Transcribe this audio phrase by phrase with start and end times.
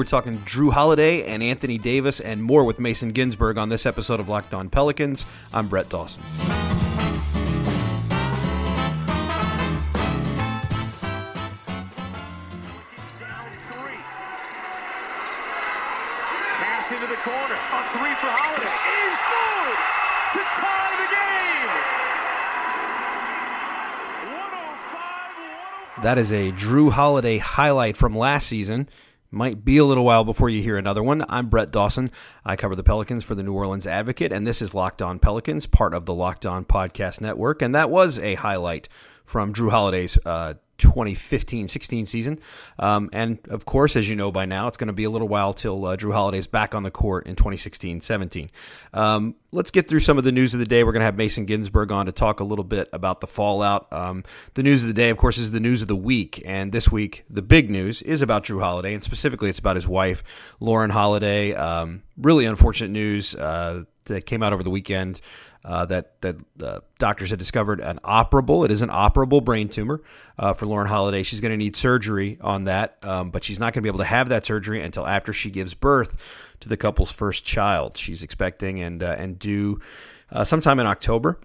[0.00, 4.18] We're talking Jrue Holiday and Anthony Davis and more with Mason Ginsburg on this episode
[4.18, 5.26] of Locked On Pelicans.
[5.52, 6.22] I'm Brett Dawson.
[16.90, 17.54] Into the corner.
[17.54, 18.72] A three for Holiday.
[19.04, 19.76] Is good
[20.32, 21.70] to tie the game.
[24.32, 28.88] 105 That is a Jrue Holiday highlight from last season.
[29.32, 31.24] Might be a little while before you hear another one.
[31.28, 32.10] I'm Brett Dawson.
[32.44, 35.66] I cover the Pelicans for the New Orleans Advocate, and this is Locked On Pelicans,
[35.66, 37.62] part of the Locked On Podcast Network.
[37.62, 38.88] And that was a highlight
[39.24, 42.40] from Jrue Holiday's uh, 2015-16 season.
[42.78, 45.28] Um, and of course, as you know by now, it's going to be a little
[45.28, 48.48] while till uh, Jrue Holiday's back on the court in 2016-17.
[48.92, 50.84] Um, let's get through some of the news of the day.
[50.84, 53.92] We're going to have Mason Ginsburg on to talk a little bit about the fallout.
[53.92, 56.42] Um, the news of the day, of course, is the news of the week.
[56.44, 59.88] And this week, the big news is about Jrue Holiday, and specifically, it's about his
[59.88, 61.54] wife, Lauren Holiday.
[61.54, 65.20] Um, really unfortunate news uh, that came out over the weekend.
[65.62, 68.64] Uh, that that uh, doctors had discovered an operable.
[68.64, 70.00] It is an operable brain tumor
[70.38, 71.22] uh, for Lauren Holiday.
[71.22, 73.98] She's going to need surgery on that, um, but she's not going to be able
[73.98, 77.98] to have that surgery until after she gives birth to the couple's first child.
[77.98, 79.80] She's expecting and uh, and due
[80.32, 81.38] uh, sometime in October.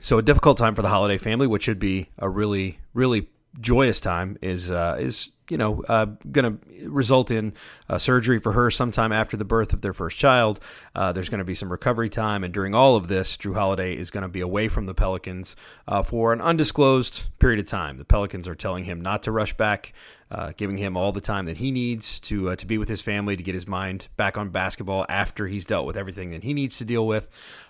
[0.00, 3.28] So a difficult time for the Holiday family, which should be a really really
[3.60, 7.52] joyous time, is uh, is you know, uh, going to result in
[7.88, 10.60] uh, surgery for her sometime after the birth of their first child.
[10.94, 13.96] Uh, there's going to be some recovery time, and during all of this, Jrue Holiday
[13.96, 15.56] is going to be away from the Pelicans
[15.86, 17.98] uh, for an undisclosed period of time.
[17.98, 19.92] The Pelicans are telling him not to rush back,
[20.30, 23.00] uh, giving him all the time that he needs to uh, to be with his
[23.00, 26.52] family, to get his mind back on basketball after he's dealt with everything that he
[26.52, 27.28] needs to deal with.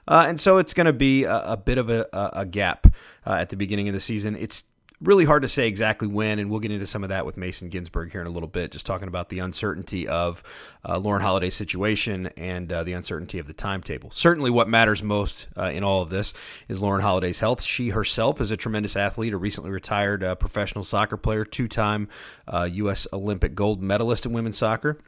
[0.09, 2.87] and so it's going to be a, a, bit of a, a gap
[3.25, 4.37] at the beginning of the season.
[4.37, 4.65] It's
[5.01, 7.69] really hard to say exactly when, and we'll get into some of that with Mason
[7.69, 10.43] Ginsburg here in a little bit, just talking about the uncertainty of
[10.89, 14.11] uh, Lauren Holiday's situation and uh, the uncertainty of the timetable.
[14.11, 16.33] Certainly, what matters most uh, in all of this
[16.69, 17.62] is Lauren Holiday's health.
[17.62, 22.09] She herself is a tremendous athlete, a recently retired uh, professional soccer player, two time
[22.53, 23.07] U.S.
[23.13, 24.99] Uh, Olympic gold medalist in women's soccer.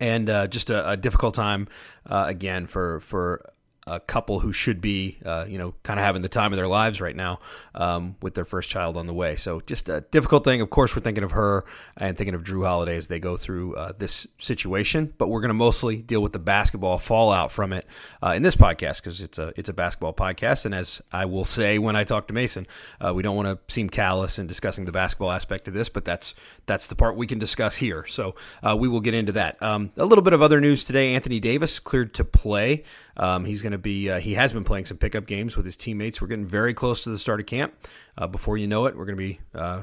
[0.00, 1.66] And uh, just a, a, difficult time
[2.06, 3.50] again for for
[3.88, 6.68] a couple who should be, uh, you know, kind of having the time of their
[6.68, 7.40] lives right now
[7.74, 9.36] um, with their first child on the way.
[9.36, 10.60] So just a difficult thing.
[10.60, 11.64] Of course, we're thinking of her
[11.96, 15.12] and thinking of Jrue Holiday as they go through uh, this situation.
[15.18, 17.86] But we're going to mostly deal with the basketball fallout from it
[18.22, 20.64] uh, in this podcast because it's a it's a basketball podcast.
[20.64, 22.66] And as I will say when I talk to Mason,
[23.00, 26.04] uh, we don't want to seem callous in discussing the basketball aspect of this, but
[26.04, 26.34] that's
[26.66, 28.06] that's the part we can discuss here.
[28.06, 29.62] So uh, we will get into that.
[29.62, 32.84] Um, a little bit of other news today: Anthony Davis cleared to play.
[33.18, 35.76] Um, he's going to be, uh, he has been playing some pickup games with his
[35.76, 36.20] teammates.
[36.20, 37.74] We're getting very close to the start of camp.
[38.16, 39.82] Uh, before you know it, we're going to be, uh,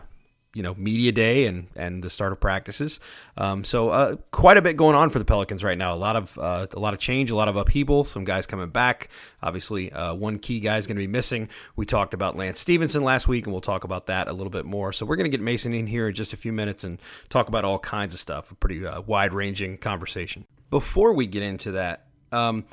[0.54, 3.02] you know, media day and, and the start of practices.
[3.36, 5.94] Um, so uh, quite a bit going on for the Pelicans right now.
[5.94, 8.06] A lot of uh, a lot of change, a lot of upheaval.
[8.06, 9.10] Some guys coming back.
[9.44, 11.50] Obviously, uh, one key guy is going to be missing.
[11.76, 14.64] We talked about Lance Stephenson last week, and we'll talk about that a little bit
[14.64, 14.94] more.
[14.94, 17.50] So we're going to get Mason in here in just a few minutes and talk
[17.50, 18.50] about all kinds of stuff.
[18.50, 20.46] A pretty wide ranging conversation.
[20.70, 22.06] Before we get into that.
[22.32, 22.64] Um,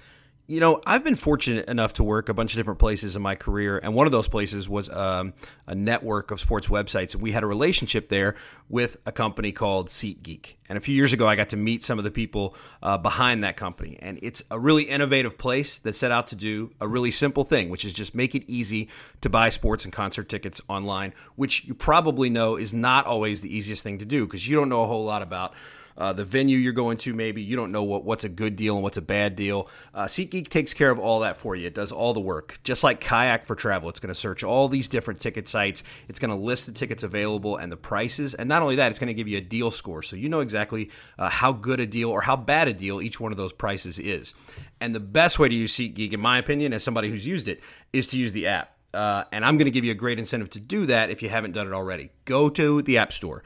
[0.48, 3.36] you know, I've been fortunate enough to work a bunch of different places in my
[3.36, 5.34] career, and one of those places was um,
[5.66, 7.14] a network of sports websites.
[7.14, 8.34] And we had a relationship there
[8.68, 10.54] with a company called SeatGeek.
[10.68, 13.44] And a few years ago, I got to meet some of the people uh, behind
[13.44, 13.98] that company.
[14.02, 17.70] And it's a really innovative place that set out to do a really simple thing,
[17.70, 18.88] which is just make it easy
[19.20, 23.54] to buy sports and concert tickets online, which you probably know is not always the
[23.54, 25.54] easiest thing to do because you don't know a whole lot about
[25.96, 28.74] uh, the venue you're going to, maybe you don't know what, what's a good deal
[28.74, 29.68] and what's a bad deal.
[29.94, 31.66] Uh, SeatGeek takes care of all that for you.
[31.66, 33.88] It does all the work, just like Kayak for Travel.
[33.88, 35.82] It's going to search all these different ticket sites.
[36.08, 38.98] It's going to list the tickets available and the prices, and not only that, it's
[38.98, 41.86] going to give you a deal score, so you know exactly uh, how good a
[41.86, 44.34] deal or how bad a deal each one of those prices is.
[44.80, 47.60] And the best way to use SeatGeek, in my opinion, as somebody who's used it,
[47.92, 48.76] is to use the app.
[48.92, 51.28] Uh, and I'm going to give you a great incentive to do that if you
[51.28, 52.10] haven't done it already.
[52.24, 53.42] Go to the App Store,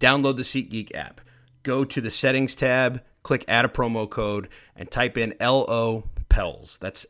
[0.00, 1.20] download the SeatGeek app
[1.62, 6.78] go to the settings tab, click add a promo code, and type in LO PELS.
[6.78, 7.06] That's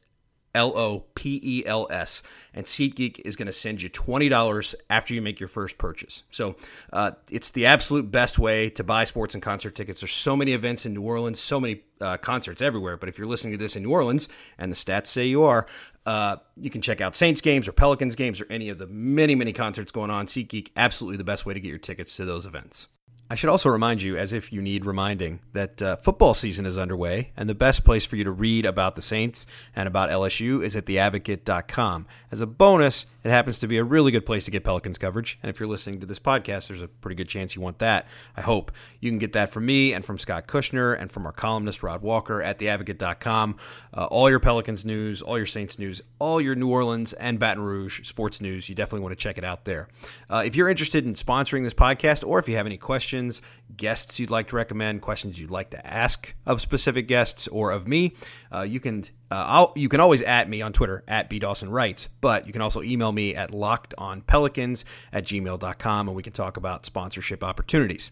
[0.54, 2.22] L O P E L S.
[2.54, 6.22] And SeatGeek is going to send you $20 after you make your first purchase.
[6.30, 6.56] So
[6.92, 10.00] uh, it's the absolute best way to buy sports and concert tickets.
[10.00, 12.98] There's so many events in New Orleans, so many uh, concerts everywhere.
[12.98, 14.28] But if you're listening to this in New Orleans,
[14.58, 15.66] and the stats say you are,
[16.04, 19.34] uh, you can check out Saints games or Pelicans games or any of the many,
[19.34, 20.26] many concerts going on.
[20.26, 22.88] SeatGeek, absolutely the best way to get your tickets to those events.
[23.32, 26.76] I should also remind you, as if you need reminding, that uh, football season is
[26.76, 30.62] underway, and the best place for you to read about the Saints and about LSU
[30.62, 32.06] is at theadvocate.com.
[32.30, 35.38] As a bonus, it happens to be a really good place to get Pelicans coverage,
[35.42, 38.06] and if you're listening to this podcast, there's a pretty good chance you want that.
[38.36, 38.70] I hope
[39.00, 42.02] you can get that from me and from Scott Kushner and from our columnist Rod
[42.02, 43.56] Walker at theadvocate.com.
[43.94, 47.62] Uh, all your Pelicans news, all your Saints news, all your New Orleans and Baton
[47.62, 48.68] Rouge sports news.
[48.68, 49.88] You definitely want to check it out there.
[50.28, 53.42] Uh, if you're interested in sponsoring this podcast, or if you have any questions questions,
[53.76, 57.86] guests you'd like to recommend, questions you'd like to ask of specific guests or of
[57.86, 58.14] me,
[58.52, 62.08] uh, you can uh, you can always at me on Twitter at B Dawson Writes,
[62.20, 66.84] but you can also email me at lockedonpelicans at gmail.com and we can talk about
[66.84, 68.10] sponsorship opportunities.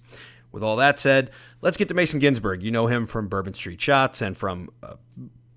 [0.52, 1.30] With all that said,
[1.60, 2.62] let's get to Mason Ginsburg.
[2.62, 4.94] You know him from Bourbon Street Shots and from uh,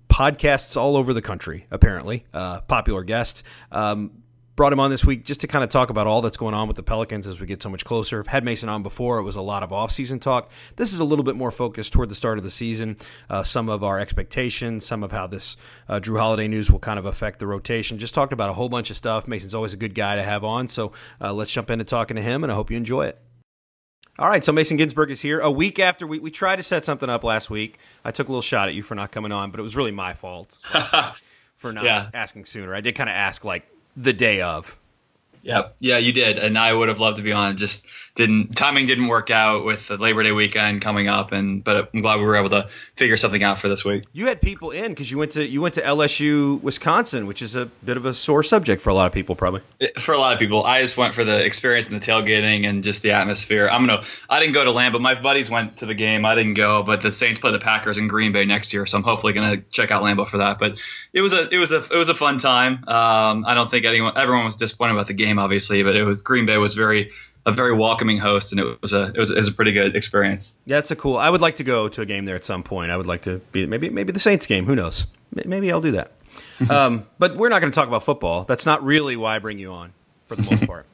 [0.08, 2.24] podcasts all over the country, apparently.
[2.32, 3.42] Uh, popular guest.
[3.72, 4.22] Um,
[4.56, 6.68] brought him on this week just to kind of talk about all that's going on
[6.68, 8.20] with the Pelicans as we get so much closer.
[8.20, 9.18] I've had Mason on before.
[9.18, 10.50] It was a lot of offseason talk.
[10.76, 12.96] This is a little bit more focused toward the start of the season.
[13.28, 15.56] Uh, some of our expectations, some of how this
[15.88, 17.98] uh, Jrue Holiday news will kind of affect the rotation.
[17.98, 19.26] Just talked about a whole bunch of stuff.
[19.26, 20.68] Mason's always a good guy to have on.
[20.68, 23.20] So uh, let's jump into talking to him, and I hope you enjoy it.
[24.16, 25.40] All right, so Mason Ginsburg is here.
[25.40, 27.78] A week after we, we tried to set something up last week.
[28.04, 29.90] I took a little shot at you for not coming on, but it was really
[29.90, 30.56] my fault
[31.56, 32.10] for not yeah.
[32.14, 32.72] asking sooner.
[32.72, 34.76] I did kind of ask like the day of.
[35.42, 35.76] Yep.
[35.78, 37.56] Yeah, you did, and I would have loved to be on.
[37.56, 41.90] Just didn't timing didn't work out with the Labor Day weekend coming up, and but
[41.92, 44.04] I'm glad we were able to figure something out for this week.
[44.12, 47.56] You had people in because you went to you went to LSU Wisconsin, which is
[47.56, 49.62] a bit of a sore subject for a lot of people, probably.
[49.98, 52.84] For a lot of people, I just went for the experience and the tailgating and
[52.84, 53.68] just the atmosphere.
[53.68, 56.24] I'm gonna I didn't go to land, but my buddies went to the game.
[56.24, 58.96] I didn't go, but the Saints play the Packers in Green Bay next year, so
[58.96, 60.60] I'm hopefully gonna check out Lambeau for that.
[60.60, 60.80] But
[61.12, 62.84] it was a it was a it was a fun time.
[62.86, 66.22] Um, I don't think anyone everyone was disappointed about the game, obviously, but it was
[66.22, 67.10] Green Bay was very
[67.46, 69.94] a very welcoming host, and it was a it was, it was a pretty good
[69.96, 70.56] experience.
[70.64, 71.16] Yeah, it's a cool.
[71.16, 72.90] I would like to go to a game there at some point.
[72.90, 74.66] I would like to be maybe maybe the Saints game.
[74.66, 75.06] Who knows?
[75.32, 76.12] Maybe I'll do that.
[76.70, 78.44] um, but we're not going to talk about football.
[78.44, 79.92] That's not really why I bring you on,
[80.26, 80.86] for the most part.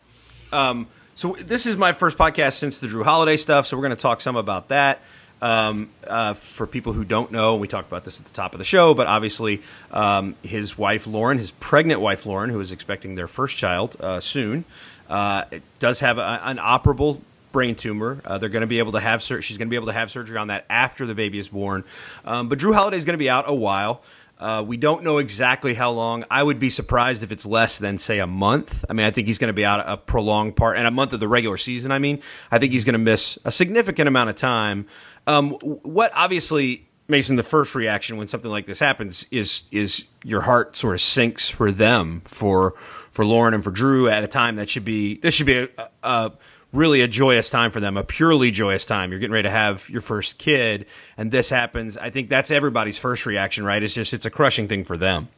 [0.52, 3.67] Um, so this is my first podcast since the Jrue Holiday stuff.
[3.67, 5.00] So we're going to talk some about that.
[5.43, 8.58] Um, uh, for people who don't know, we talked about this at the top of
[8.58, 13.14] the show, but obviously um, his wife Lauren, his pregnant wife Lauren, who is expecting
[13.14, 14.67] their first child uh, soon,
[15.11, 17.21] uh, it does have a, an operable
[17.53, 18.21] brain tumor.
[18.25, 19.93] Uh, they're going to be able to have sur- she's going to be able to
[19.93, 21.85] have surgery on that after the baby is born.
[22.25, 24.03] Um, but Jrue Holiday is going to be out a while.
[24.39, 26.25] Uh, we don't know exactly how long.
[26.31, 28.87] I would be surprised if it's less than say a month.
[28.89, 31.13] I mean, I think he's going to be out a prolonged part and a month
[31.13, 31.93] of the regular season.
[31.93, 34.87] I mean, I think he's going to miss a significant amount of time.
[35.27, 40.41] Um, what obviously Mason, the first reaction when something like this happens is is your
[40.43, 42.75] heart sort of sinks for them for
[43.11, 45.69] for Lauren and for Jrue at a time that should be this should be a,
[46.03, 46.33] a
[46.73, 49.11] really a joyous time for them, a purely joyous time.
[49.11, 50.87] You're getting ready to have your first kid,
[51.17, 51.97] and this happens.
[51.97, 53.83] I think that's everybody's first reaction, right?
[53.83, 55.29] It's just it's a crushing thing for them.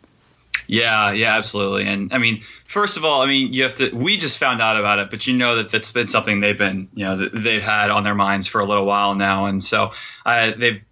[0.67, 1.89] Yeah, yeah, absolutely.
[1.89, 3.91] And I mean, first of all, I mean, you have to.
[3.91, 6.89] We just found out about it, but you know that that's been something they've been,
[6.95, 9.93] you know, they've had on their minds for a little while now, and so
[10.25, 10.83] uh, they've.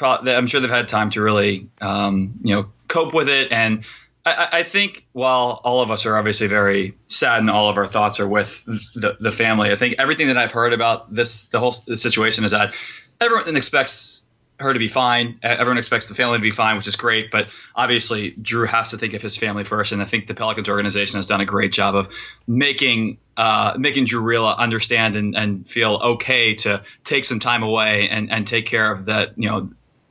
[0.00, 3.84] I'm sure they've had time to really, um, you know, cope with it and
[4.24, 7.86] I, I, think while all of us are obviously very sad and all of our
[7.86, 8.64] thoughts are with
[8.94, 12.44] the, the family, I think everything that I've heard about this, the whole the situation
[12.44, 12.74] is that
[13.20, 14.24] everyone expects
[14.60, 15.38] her to be fine.
[15.42, 17.30] Everyone expects the family to be fine, which is great.
[17.30, 20.68] But obviously, Jrue has to think of his family first, and I think the Pelicans
[20.68, 22.08] organization has done a great job of
[22.46, 28.30] making uh, making Reala understand and, and feel okay to take some time away and,
[28.30, 29.70] and take care of that, you know,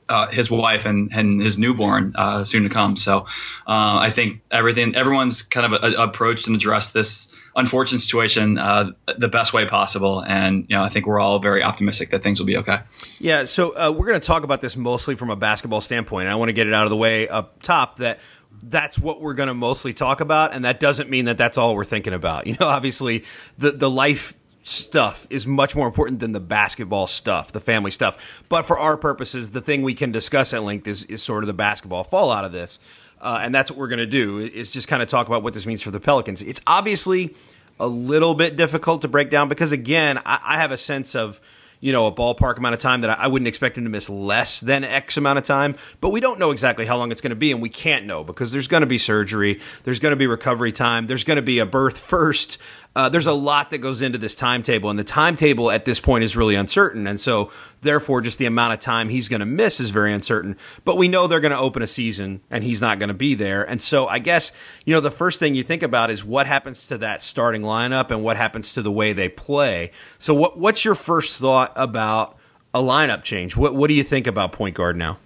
[0.10, 2.96] uh, his wife and, and his newborn uh, soon to come.
[2.96, 8.00] So uh, I think everything, everyone's kind of a, a approached and addressed this unfortunate
[8.00, 10.20] situation uh, the best way possible.
[10.20, 12.80] And you know, I think we're all very optimistic that things will be okay.
[13.20, 13.46] Yeah.
[13.46, 16.28] So uh, we're going to talk about this mostly from a basketball standpoint.
[16.28, 18.20] I want to get it out of the way up top that
[18.62, 21.76] that's what we're going to mostly talk about, and that doesn't mean that that's all
[21.76, 22.48] we're thinking about.
[22.48, 23.24] You know, obviously
[23.58, 28.44] the the life stuff is much more important than the basketball stuff, the family stuff.
[28.50, 31.48] But for our purposes, the thing we can discuss at length is, is sort of
[31.48, 32.80] the basketball fallout of this.
[33.22, 35.54] Uh, and that's what we're going to do is just kind of talk about what
[35.54, 36.42] this means for the Pelicans.
[36.42, 37.36] It's obviously
[37.80, 41.40] a little bit difficult to break down because, again, I, I have a sense of,
[41.80, 44.60] you know, a ballpark amount of time that I, wouldn't expect him to miss less
[44.60, 45.76] than X amount of time.
[46.02, 48.26] But we don't know exactly how long it's going to be, and we can't know
[48.26, 51.42] because there's going to be surgery, there's going to be recovery time, there's going to
[51.42, 52.58] be a birth first.
[52.96, 56.24] Uh, there's a lot that goes into this timetable, and the timetable at this point
[56.24, 57.08] is really uncertain.
[57.08, 60.58] And so, therefore, just the amount of time he's going to miss is very uncertain.
[60.86, 63.34] But we know they're going to open a season, and he's not going to be
[63.34, 63.64] there.
[63.64, 64.52] And so, I guess
[64.86, 68.12] you know the first thing you think about is what happens to that starting lineup
[68.12, 69.92] and what happens to the way they play.
[70.20, 72.38] So, what what's your first thought about
[72.76, 73.58] a lineup change?
[73.58, 75.18] What what do you think about point guard now?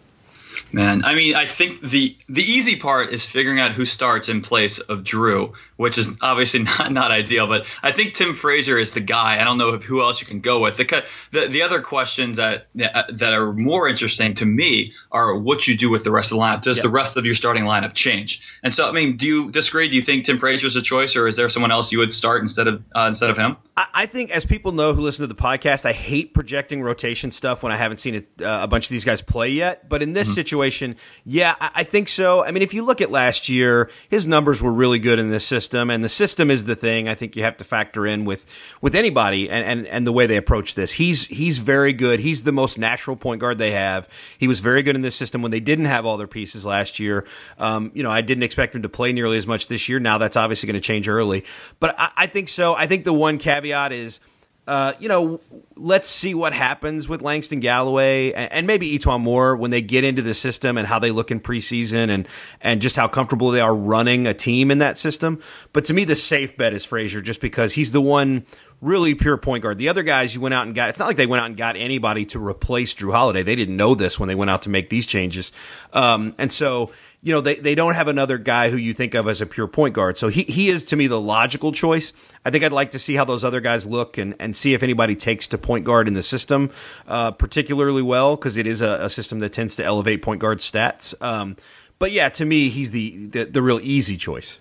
[0.72, 4.42] Man, I mean, I think the the easy part is figuring out who starts in
[4.42, 7.48] place of Jrue, which is obviously not not ideal.
[7.48, 9.40] But I think Tim Frazier is the guy.
[9.40, 10.78] I don't know who else you can go with.
[10.78, 15.78] The the, the other questions that that are more interesting to me are what you
[15.78, 16.62] do with the rest of the lineup.
[16.62, 18.60] Does the rest of your starting lineup change?
[18.62, 19.88] And so, I mean, do you disagree?
[19.88, 22.12] Do you think Tim Frazier is a choice, or is there someone else you would
[22.12, 23.56] start instead of uh, instead of him?
[23.78, 27.32] I, I, think, as people know who listen to the podcast, I hate projecting rotation
[27.32, 29.88] stuff when I haven't seen a, uh, a bunch of these guys play yet.
[29.88, 30.36] But in this mm-hmm.
[30.36, 32.44] situation situation, yeah, I think so.
[32.44, 35.46] I mean, if you look at last year, his numbers were really good in this
[35.46, 38.46] system, and the system is the thing I think you have to factor in with
[38.82, 40.92] with anybody and, and, and the way they approach this.
[40.94, 42.20] He's he's very good.
[42.20, 44.10] He's the most natural point guard they have.
[44.38, 47.00] He was very good in this system when they didn't have all their pieces last
[47.00, 47.26] year.
[47.60, 50.00] Um, you know, I didn't expect him to play nearly as much this year.
[50.00, 51.46] Now that's obviously going to change early,
[51.80, 52.74] but I, I think so.
[52.74, 54.20] I think the one caveat is
[54.68, 55.40] uh, you know,
[55.78, 60.04] let's see what happens with Langston Galloway and, and, maybe E'Twaun Moore when they get
[60.04, 62.28] into the system and how they look in preseason and
[62.60, 65.42] and just how comfortable they are running a team in that system.
[65.72, 68.46] But to me, the safe bet is Frazier just because he's the one
[68.82, 69.78] really pure point guard.
[69.78, 71.58] The other guys you went out and got, it's not like they went out and
[71.58, 73.44] got anybody to replace Jrue Holiday.
[73.44, 75.52] They didn't know this when they went out to make these changes.
[75.94, 76.92] Um, and so
[77.24, 79.68] you know, they, they don't have another guy who you think of as a pure
[79.68, 80.18] point guard.
[80.18, 82.14] So he, he is to me the logical choice.
[82.46, 84.84] I think I'd like to see how those other guys look and, and see if
[84.84, 86.72] anybody takes to point guard in the system
[87.08, 90.60] uh, particularly well because it is a, a, system that tends to elevate point guard
[90.60, 91.20] stats.
[91.22, 91.58] Um,
[91.98, 94.60] but yeah, to me, he's the, the, the real easy choice.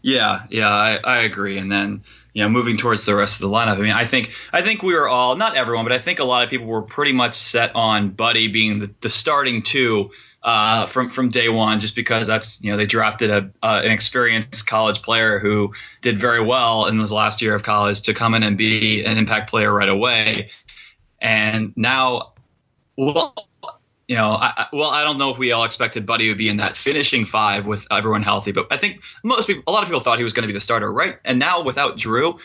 [0.00, 1.58] Yeah, yeah, I, I agree.
[1.58, 3.76] And then you know, moving towards the rest of the lineup.
[3.76, 6.24] I mean, I think I think we were all not everyone, but I think a
[6.24, 10.10] lot of people were pretty much set on Buddy being the, the starting two
[10.42, 13.92] uh, from from day one, just because that's you know they drafted a uh, an
[13.92, 18.34] experienced college player who did very well in his last year of college to come
[18.34, 20.50] in and be an impact player right away,
[21.20, 22.32] and now,
[22.96, 23.34] well,
[24.08, 26.56] you know, I, well, I don't know if we all expected Buddy would be in
[26.56, 30.00] that finishing five with everyone healthy, but I think most people, a lot of people
[30.00, 31.18] thought he was going to be the starter, right?
[31.24, 32.40] And now without Jrue,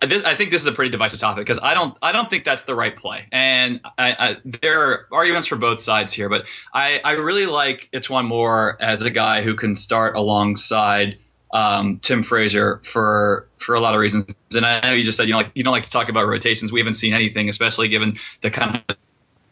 [0.00, 2.44] this, I think this is a pretty divisive topic because I don't I don't think
[2.44, 6.28] that's the right play, and I, I, there are arguments for both sides here.
[6.28, 11.18] But I, I really like E'Twaun Moore as a guy who can start alongside
[11.52, 14.36] um, Tim Frazier for for a lot of reasons.
[14.54, 16.26] And I know you just said you don't like you don't like to talk about
[16.26, 16.72] rotations.
[16.72, 18.96] We haven't seen anything, especially given the kind of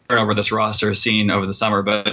[0.07, 1.83] turnover this roster has seen over the summer.
[1.83, 2.07] But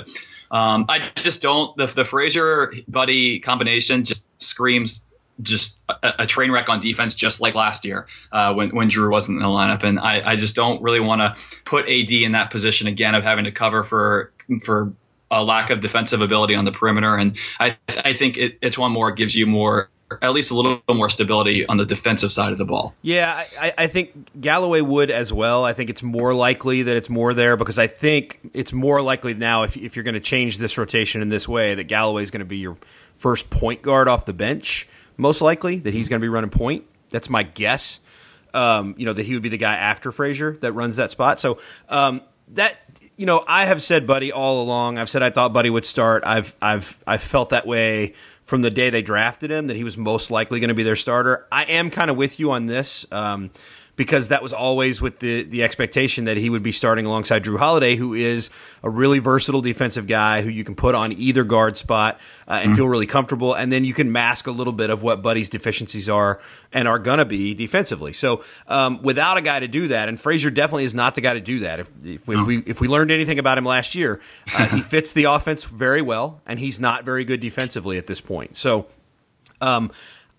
[0.51, 5.07] um, I just don't the the Frazier Buddy combination just screams
[5.41, 9.11] just a, a, train wreck on defense, just like last year uh, when when Jrue
[9.11, 9.83] wasn't in the lineup.
[9.83, 13.25] And I, I just don't really want to put AD in that position again of
[13.25, 14.33] having to cover for
[14.65, 14.93] for
[15.31, 17.17] a lack of defensive ability on the perimeter.
[17.17, 19.91] And I I think it, E'Twaun Moore gives you more.
[20.23, 22.95] At least a little more stability on the defensive side of the ball.
[23.03, 25.65] Yeah, I, I think Galloway would as well.
[25.65, 29.35] I think it's more likely that it's more there because I think it's more likely
[29.35, 32.31] now if, if you're going to change this rotation in this way that Galloway is
[32.31, 32.77] going to be your
[33.17, 34.87] first point guard off the bench
[35.17, 36.85] most likely that he's going to be running point.
[37.11, 38.01] That's my guess.
[38.55, 41.41] Um, you know that he would be the guy after Frazier that runs that spot.
[41.41, 41.59] So
[41.89, 42.23] um,
[42.55, 42.79] that
[43.17, 44.99] you know, I have said Buddy all along.
[44.99, 46.23] I've said I thought Buddy would start.
[46.25, 49.97] I've I've I've felt that way from the day they drafted him that he was
[49.97, 51.47] most likely going to be their starter.
[51.51, 53.05] I am kind of with you on this.
[53.11, 53.51] Um,
[53.97, 57.59] because that was always with the the expectation that he would be starting alongside Jrue
[57.59, 58.51] Holiday, who is
[58.83, 62.69] a really versatile defensive guy who you can put on either guard spot uh, and
[62.69, 62.77] mm-hmm.
[62.77, 66.09] feel really comfortable, and then you can mask a little bit of what Buddy's deficiencies
[66.09, 66.41] are
[66.73, 68.13] and are gonna be defensively.
[68.13, 71.35] So um, without a guy to do that, and Frazier definitely is not the guy
[71.35, 71.81] to do that.
[71.81, 74.21] If, if, if we if we learned anything about him last year,
[74.55, 78.21] uh, he fits the offense very well, and he's not very good defensively at this
[78.21, 78.57] point.
[78.57, 78.87] So.
[79.59, 79.91] Um,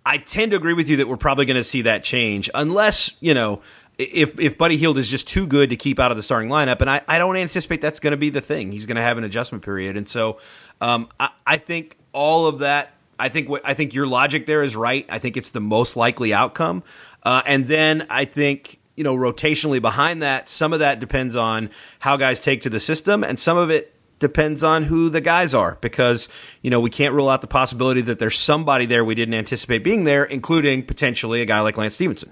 [0.08, 3.18] I tend to agree with you that we're probably going to see that change, unless
[3.20, 3.62] you know
[3.98, 6.80] if if Buddy Hield is just too good to keep out of the starting lineup,
[6.80, 8.72] and I, I don't anticipate that's going to be the thing.
[8.72, 10.40] He's going to have an adjustment period, and so
[10.80, 12.94] um, I, I think all of that.
[13.20, 15.06] I think what I think your logic there is right.
[15.10, 16.84] I think it's the most likely outcome,
[17.24, 21.70] uh, and then I think you know rotationally behind that, some of that depends on
[22.00, 25.54] how guys take to the system, and some of it depends on who the guys
[25.54, 26.28] are because
[26.62, 29.84] you know we can't rule out the possibility that there's somebody there we didn't anticipate
[29.84, 32.32] being there including potentially a guy like Lance Stephenson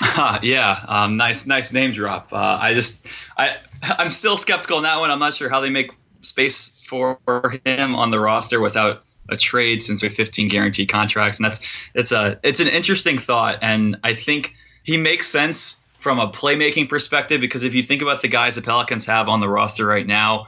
[0.00, 2.32] Uh, yeah, um, nice, nice name drop.
[2.32, 3.06] Uh, I just,
[3.36, 5.10] I, I'm still skeptical on that one.
[5.10, 5.90] I'm not sure how they make
[6.22, 7.18] space for
[7.64, 11.60] him on the roster without a trade since we have 15 guaranteed contracts, and that's
[11.94, 16.88] it's a it's an interesting thought, and I think he makes sense from a playmaking
[16.88, 20.06] perspective because if you think about the guys the Pelicans have on the roster right
[20.06, 20.46] now,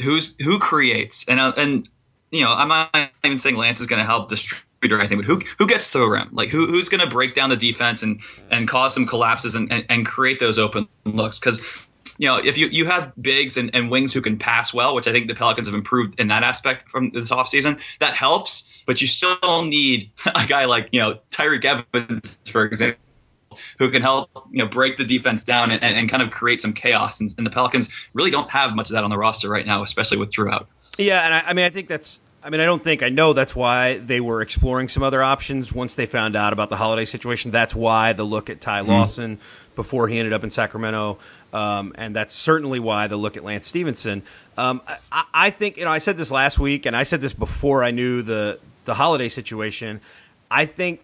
[0.00, 1.88] who's who creates and uh, and
[2.30, 5.26] you know I'm not even saying Lance is going to help distribute or anything, but
[5.26, 6.28] who who gets to the rim?
[6.32, 9.72] Like who who's going to break down the defense and and cause some collapses and
[9.72, 11.38] and, and create those open looks?
[11.38, 11.60] Because
[12.18, 15.06] you know, if you, you have bigs and, and wings who can pass well, which
[15.06, 18.68] I think the Pelicans have improved in that aspect from this offseason, that helps.
[18.86, 22.98] But you still need a guy like, you know, Tyreke Evans, for example,
[23.78, 26.72] who can help, you know, break the defense down and, and kind of create some
[26.72, 27.20] chaos.
[27.20, 29.82] And, and, the Pelicans really don't have much of that on the roster right now,
[29.82, 30.68] especially with Jrue out.
[30.98, 33.32] Yeah, and I, I mean, I think that's I mean, I don't think I know
[33.32, 37.04] that's why they were exploring some other options once they found out about the Holiday
[37.04, 37.50] situation.
[37.50, 38.90] That's why the look at Ty mm-hmm.
[38.90, 39.38] Lawson
[39.74, 41.18] before he ended up in Sacramento
[41.52, 44.22] um, and that's certainly why the look at Lance Stephenson.
[44.56, 47.32] Um, I, I, think you know I said this last week, and I said this
[47.32, 50.00] before I knew the the Holiday situation.
[50.50, 51.00] I think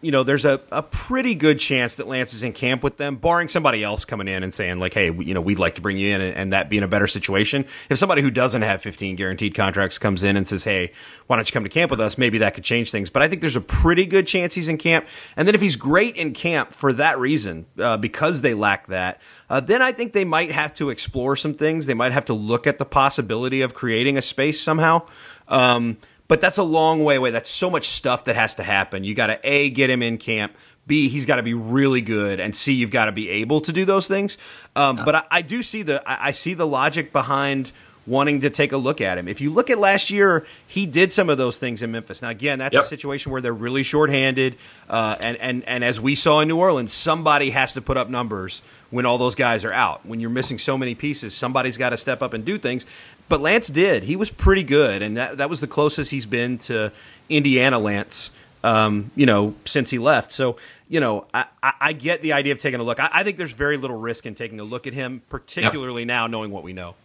[0.00, 3.16] you know, there's a, a pretty good chance that Lance is in camp with them,
[3.16, 5.98] barring somebody else coming in and saying, like, hey, you know, we'd like to bring
[5.98, 7.66] you in and, and, that being a better situation.
[7.90, 10.92] If somebody who doesn't have 15 guaranteed contracts comes in and says, hey,
[11.26, 12.16] why don't you come to camp with us?
[12.16, 13.10] Maybe that could change things.
[13.10, 15.08] But I think there's a pretty good chance he's in camp.
[15.36, 19.20] And then if he's great in camp for that reason, uh, because they lack that,
[19.50, 21.86] uh, then I think they might have to explore some things.
[21.86, 25.06] They might have to look at the possibility of creating a space somehow.
[25.48, 25.98] Um,
[26.28, 27.30] but that's a long way away.
[27.30, 29.02] That's so much stuff that has to happen.
[29.02, 30.54] You got to A, get him in camp.
[30.86, 33.72] B, he's got to be really good, and C, you've got to be able to
[33.72, 34.38] do those things.
[34.74, 37.72] Um, But I, I, do see the I, I see the logic behind
[38.06, 39.28] wanting to take a look at him.
[39.28, 42.22] If you look at last year, he did some of those things in Memphis.
[42.22, 42.84] Now, again, that's yep.
[42.84, 44.56] a situation where they're really shorthanded,
[44.88, 48.08] uh, and and and as we saw in New Orleans, somebody has to put up
[48.08, 50.06] numbers when all those guys are out.
[50.06, 52.86] When you're missing so many pieces, somebody's got to step up and do things.
[53.28, 54.04] But Lance did.
[54.04, 56.92] He was pretty good, and that that was the closest he's been to
[57.28, 58.30] Indiana Lance.
[58.64, 60.32] Um, you know, since he left.
[60.32, 60.56] So,
[60.88, 62.98] you know, I, I, get the idea of taking a look.
[62.98, 66.08] I, I, think there's very little risk in taking a look at him, particularly yep.
[66.08, 66.96] now knowing what we know.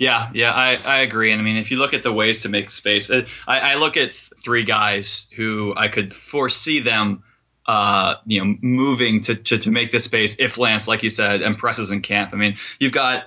[0.00, 1.30] Yeah, yeah, I, I agree.
[1.30, 3.98] And I mean, if you look at the ways to make space, I, I look
[3.98, 7.22] at three guys who I could foresee them,
[7.66, 11.42] uh, you know, moving to, to, to make this space if Lance, like you said,
[11.42, 12.32] impresses in camp.
[12.32, 13.24] I mean, you've got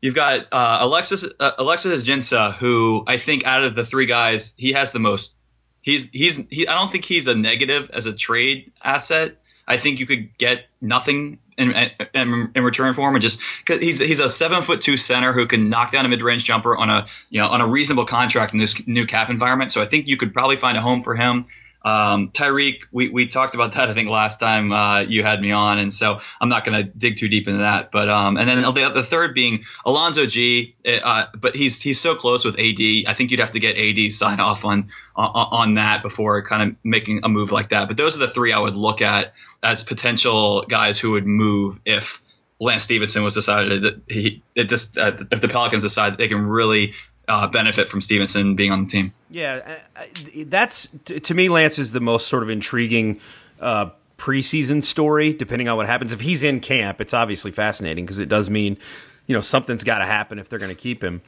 [0.00, 4.54] You've got uh, Alexis uh, Alexis Ajinça, who I think out of the three guys,
[4.56, 5.34] he has the most.
[5.80, 9.38] He's he's he, I don't think he's a negative as a trade asset.
[9.66, 11.72] I think you could get nothing in,
[12.14, 15.32] in, in return for him, and just cause he's he's a seven foot two center
[15.32, 18.04] who can knock down a mid range jumper on a you know on a reasonable
[18.04, 19.72] contract in this new cap environment.
[19.72, 21.46] So I think you could probably find a home for him.
[21.86, 25.52] Um, Tyreke, we, we talked about that I think last time uh, you had me
[25.52, 27.92] on, and so I'm not going to dig too deep into that.
[27.92, 32.16] But um, and then the, the third being Alonzo Gee, uh, but he's he's so
[32.16, 32.80] close with AD.
[33.06, 36.70] I think you'd have to get AD sign off on on, on that before kind
[36.70, 37.86] of making a move like that.
[37.86, 41.78] But those are the three I would look at as potential guys who would move
[41.84, 42.20] if
[42.58, 46.46] Lance Stephenson was decided that he it just uh, if the Pelicans decide they can
[46.46, 46.94] really
[47.28, 49.12] uh, benefit from Stephenson being on the team.
[49.30, 50.02] Yeah, uh,
[50.46, 53.20] that's to me, Lance is the most sort of intriguing
[53.60, 55.32] uh, preseason story.
[55.32, 58.78] Depending on what happens, if he's in camp, it's obviously fascinating because it does mean
[59.26, 61.22] you know something's got to happen if they're going to keep him.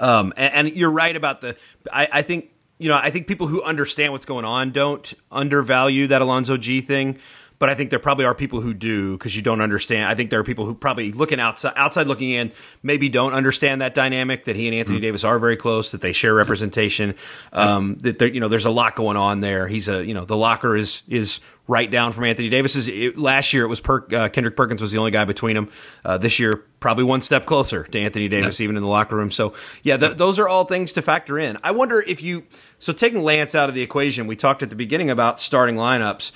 [0.00, 1.56] Um, and, and, you're right about the.
[1.92, 6.08] I, I think you know I think people who understand what's going on don't undervalue
[6.08, 7.18] that Alonzo Gee thing
[7.60, 10.06] but I think there probably are people who do because you don't understand.
[10.06, 13.82] I think there are people who probably looking outside, outside looking in, maybe don't understand
[13.82, 15.02] that dynamic that he and Anthony mm-hmm.
[15.02, 17.14] Davis are very close, that they share representation.
[17.52, 19.68] Um, that there, you know, there's a lot going on there.
[19.68, 22.88] He's a, you know, the locker is is right down from Anthony Davis's.
[22.88, 25.70] It, last year it was per, uh, Kendrick Perkins was the only guy between them.
[26.02, 28.64] Uh, this year probably one step closer to Anthony Davis, yeah.
[28.64, 29.30] even in the locker room.
[29.30, 31.58] So yeah, th- those are all things to factor in.
[31.62, 32.44] I wonder if you
[32.78, 36.32] so taking Lance out of the equation, we talked at the beginning about starting lineups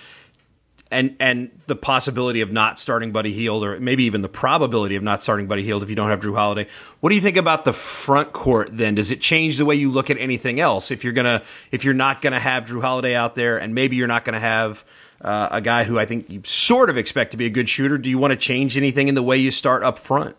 [0.94, 5.02] and and the possibility of not starting Buddy Hield, or maybe even the probability of
[5.02, 6.68] not starting Buddy Hield if you don't have Jrue Holiday.
[7.00, 8.68] What do you think about the front court?
[8.72, 10.90] Then does it change the way you look at anything else?
[10.90, 14.09] If you're gonna, if you're not gonna have Jrue Holiday out there, and maybe you're
[14.09, 14.85] not gonna have
[15.20, 17.98] uh, a guy who I think you sort of expect to be a good shooter,
[17.98, 20.37] do you want to change anything in the way you start up front?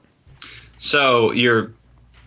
[0.77, 1.73] So you're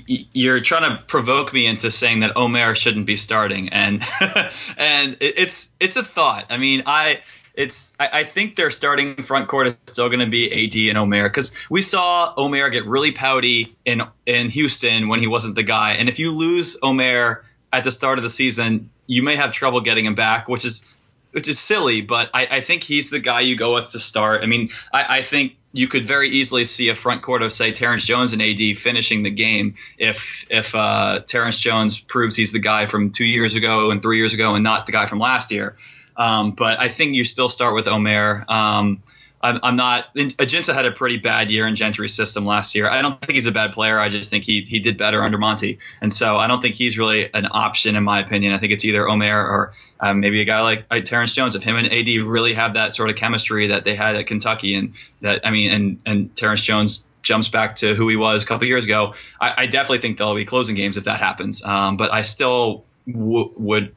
[0.08, 4.02] you're trying to provoke me into saying that Omer shouldn't be starting, and
[4.76, 6.46] and it's it's a thought.
[6.50, 7.20] I mean, I
[7.54, 10.98] it's I, I, think their starting front court is still going to be AD and
[10.98, 15.62] Omer because we saw Omer get really pouty in in Houston when he wasn't the
[15.62, 19.52] guy, and if you lose Omer at the start of the season, you may have
[19.52, 20.86] trouble getting him back, which is
[21.32, 24.42] which is silly, but I, I think he's the guy you go with to start.
[24.42, 27.72] I mean, I, I think you could very easily see a front court of say
[27.72, 32.58] Terrence Jones and AD finishing the game if if uh, Terrence Jones proves he's the
[32.58, 35.52] guy from two years ago and three years ago and not the guy from last
[35.52, 35.76] year.
[36.16, 38.44] Um, but I think you still start with Omer.
[38.48, 39.02] Um,
[39.40, 40.12] I'm, I'm not.
[40.14, 42.88] Ajinça had a pretty bad year in Gentry's system last year.
[42.88, 43.98] I don't think he's a bad player.
[43.98, 46.98] I just think he he did better under Monty, and so I don't think he's
[46.98, 48.52] really an option in my opinion.
[48.52, 51.54] I think it's either Omer or um, maybe a guy like, like Terrence Jones.
[51.54, 54.74] If him and AD really have that sort of chemistry that they had at Kentucky,
[54.74, 58.46] and that I mean, and and Terrence Jones jumps back to who he was a
[58.46, 61.62] couple years ago, I, I definitely think they'll be closing games if that happens.
[61.62, 63.94] Um, but I still w- would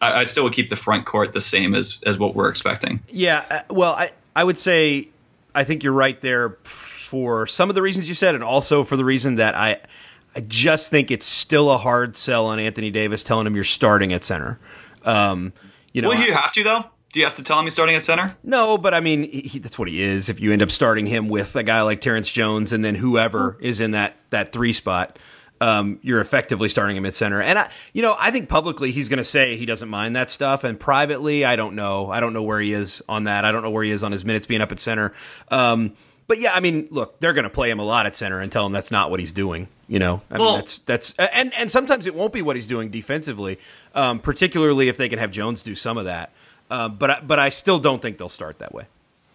[0.00, 3.02] I, I, still would keep the front court the same as as what we're expecting.
[3.08, 5.08] Yeah, uh, well, I I would say
[5.54, 8.96] I think you're right there for some of the reasons you said, and also for
[8.96, 9.80] the reason that I
[10.34, 14.12] I just think it's still a hard sell on Anthony Davis telling him you're starting
[14.12, 14.58] at center.
[15.04, 15.52] Um,
[15.92, 16.84] you know, well, you have to though.
[17.12, 18.34] Do you have to tell him he's starting at center?
[18.42, 20.30] No, but I mean, he, that's what he is.
[20.30, 23.58] If you end up starting him with a guy like Terrence Jones and then whoever
[23.60, 25.18] is in that that three spot,
[25.62, 27.40] um, you're effectively starting him at center.
[27.40, 30.28] And I, you know, I think publicly he's going to say he doesn't mind that
[30.28, 32.10] stuff, and privately, I don't know.
[32.10, 33.44] I don't know where he is on that.
[33.44, 35.12] I don't know where he is on his minutes being up at center.
[35.52, 35.92] Um,
[36.26, 38.50] but yeah, I mean, look, they're going to play him a lot at center and
[38.50, 39.68] tell him that's not what he's doing.
[39.86, 42.66] You know, I well, mean, that's that's and and sometimes it won't be what he's
[42.66, 43.60] doing defensively,
[43.94, 46.32] um, particularly if they can have Jones do some of that.
[46.70, 48.86] Uh, but but I still don't think they'll start that way.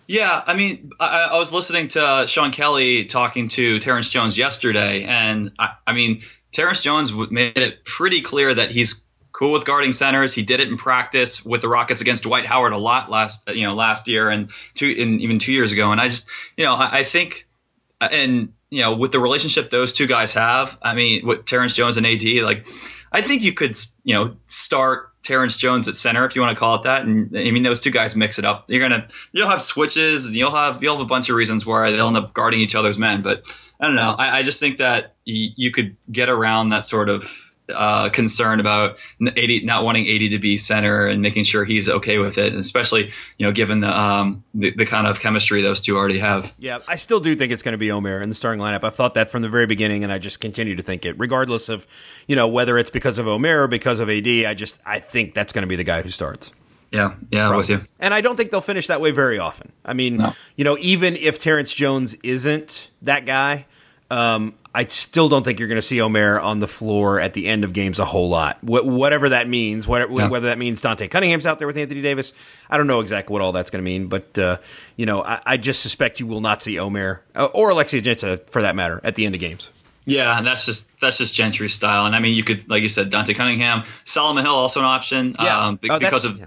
[0.08, 4.38] Yeah, I mean, I, I was listening to uh, Sean Kelley talking to Terrence Jones
[4.38, 9.66] yesterday, and I, I mean, Terrence Jones made it pretty clear that he's cool with
[9.66, 10.34] guarding centers.
[10.34, 13.68] He did it in practice with the Rockets against Dwight Howard a lot last, you
[13.68, 15.92] know, last year and two, and even two years ago.
[15.92, 17.46] And I just, you know, I, I think,
[18.00, 21.98] and you know, with the relationship those two guys have, I mean, with Terrence Jones
[21.98, 22.66] and AD, like,
[23.12, 26.60] I think you could, you know, start Terrence Jones at center, if you want to
[26.60, 27.06] call it that.
[27.06, 28.66] And I mean, those two guys mix it up.
[28.70, 31.92] You're gonna you'll have switches, and you'll have you'll have a bunch of reasons where
[31.92, 33.22] they'll end up guarding each other's men.
[33.24, 33.44] But
[33.80, 34.16] I don't know.
[34.18, 38.60] I, I just think that y- you could get around that sort of uh, concern
[38.60, 42.48] about 80, not wanting AD to be center and making sure he's okay with it,
[42.48, 46.20] and especially you know given the, um, the, the kind of chemistry those two already
[46.20, 46.54] have.
[46.60, 48.84] Yeah, I still do think it's going to be Omer in the starting lineup.
[48.84, 51.70] I've thought that from the very beginning, and I just continue to think it, regardless
[51.70, 51.88] of
[52.28, 54.28] you know whether it's because of Omer or because of AD.
[54.28, 56.52] I just I think that's going to be the guy who starts.
[56.92, 57.82] Yeah, yeah, I'm with you.
[58.00, 59.74] And I don't think they'll finish that way very often.
[59.84, 60.34] I mean, no.
[60.56, 63.66] you know, even if Terrence Jones isn't that guy,
[64.10, 67.48] um, I still don't think you're going to see Omer on the floor at the
[67.48, 68.58] end of games a whole lot.
[68.62, 70.28] Wh- whatever that means, whatever, yeah.
[70.28, 72.32] whether that means Dante Cunningham's out there with Anthony Davis,
[72.70, 74.08] I don't know exactly what all that's going to mean.
[74.08, 74.58] But uh,
[74.96, 78.50] you know, I, I, just suspect you will not see Omer uh, or Alexis Ajinça,
[78.50, 79.72] for that matter, at the end of games.
[80.06, 82.06] Yeah, and that's just that's just Gentry style.
[82.06, 85.36] And I mean, you could, like you said, Dante Cunningham, Solomon Hill, also an option.
[85.38, 86.46] Yeah, um, be- oh, because of yeah,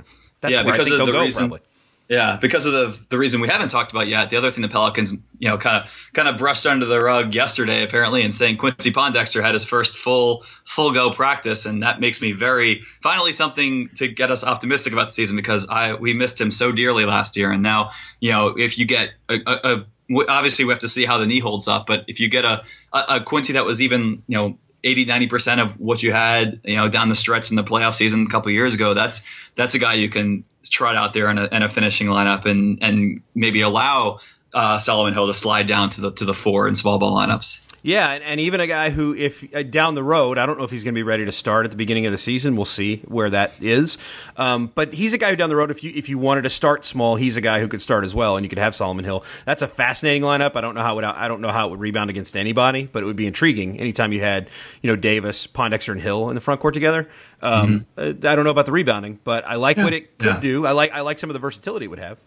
[0.48, 1.48] yeah because of the reason.
[1.48, 1.66] Probably.
[2.10, 4.30] Yeah, because of the the reason we haven't talked about yet.
[4.30, 7.32] The other thing the Pelicans, you know, kind of kind of brushed under the rug
[7.36, 12.00] yesterday, apparently, and saying Quincy Pondexter had his first full full go practice, and that
[12.00, 16.12] makes me very finally something to get us optimistic about the season because I we
[16.12, 19.84] missed him so dearly last year, and now you know if you get a, a,
[20.10, 22.44] a obviously we have to see how the knee holds up, but if you get
[22.44, 26.74] a, a, Quincy that was even you know 80 90% of what you had you
[26.74, 29.22] know down the stretch in the playoff season a couple years ago that's
[29.54, 32.82] that's a guy you can trot out there in a, in a finishing lineup and
[32.82, 34.20] and maybe allow
[34.52, 37.70] uh, Solomon Hill to slide down to the to the four in small ball lineups.
[37.82, 40.64] Yeah, and, and even a guy who, if uh, down the road, I don't know
[40.64, 42.56] if he's going to be ready to start at the beginning of the season.
[42.56, 43.96] We'll see where that is.
[44.36, 46.50] Um, but he's a guy who down the road, if you if you wanted to
[46.50, 49.04] start small, he's a guy who could start as well, and you could have Solomon
[49.04, 49.24] Hill.
[49.46, 50.56] That's a fascinating lineup.
[50.56, 52.88] I don't know how it would, I don't know how it would rebound against anybody,
[52.90, 54.50] but it would be intriguing anytime you had
[54.82, 57.08] you know Davis, Pondexter, and Hill in the front court together.
[57.40, 58.26] Um, mm-hmm.
[58.26, 59.84] I don't know about the rebounding, but I like yeah.
[59.84, 60.40] what it could yeah.
[60.40, 60.66] do.
[60.66, 62.18] I like I like some of the versatility it would have.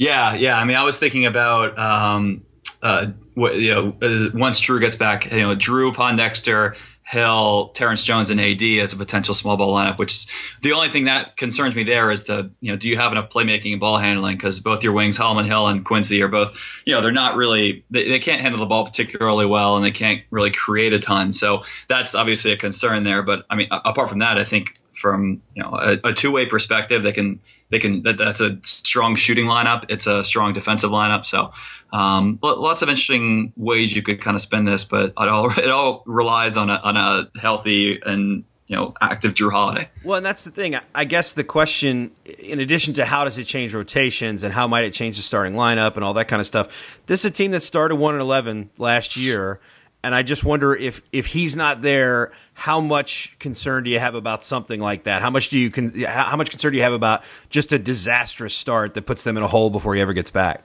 [0.00, 0.56] Yeah, yeah.
[0.56, 2.42] I mean, I was thinking about um,
[2.82, 6.74] uh, what, you know once Jrue gets back, you know, Jrue Pondexter,
[7.10, 9.98] Hill, Terrence Jones, and AD as a potential small ball lineup.
[9.98, 10.26] Which is
[10.62, 13.30] the only thing that concerns me there is the you know do you have enough
[13.30, 16.94] playmaking and ball handling because both your wings, Solomon Hill and Quincy, are both you
[16.94, 20.22] know they're not really they, they can't handle the ball particularly well and they can't
[20.30, 21.32] really create a ton.
[21.32, 23.22] So that's obviously a concern there.
[23.22, 26.46] But I mean, apart from that, I think from you know a, a two way
[26.46, 27.02] perspective.
[27.02, 29.86] They can they can that, that's a strong shooting lineup.
[29.88, 31.24] It's a strong defensive lineup.
[31.24, 31.52] So
[31.92, 35.70] um, lots of interesting ways you could kind of spend this, but it all it
[35.70, 39.88] all relies on a on a healthy and you know active Holiday.
[40.04, 40.76] Well, and that's the thing.
[40.94, 44.84] I guess the question, in addition to how does it change rotations and how might
[44.84, 47.50] it change the starting lineup and all that kind of stuff, this is a team
[47.52, 49.60] that started one and eleven last year
[50.02, 54.14] and I just wonder if if he's not there, how much concern do you have
[54.14, 55.22] about something like that?
[55.22, 58.54] How much do you con- how much concern do you have about just a disastrous
[58.54, 60.64] start that puts them in a hole before he ever gets back?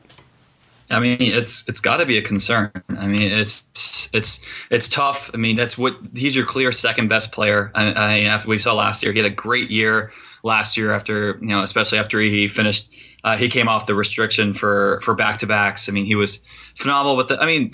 [0.89, 2.71] I mean, it's it's got to be a concern.
[2.89, 5.31] I mean, it's it's it's tough.
[5.33, 7.71] I mean, that's what he's your clear second best player.
[7.73, 10.11] I, I after we saw last year, he had a great year
[10.43, 12.93] last year after you know, especially after he finished.
[13.23, 15.89] Uh, he came off the restriction for for back to backs.
[15.89, 16.43] I mean, he was
[16.75, 17.17] phenomenal.
[17.17, 17.71] But the, I mean,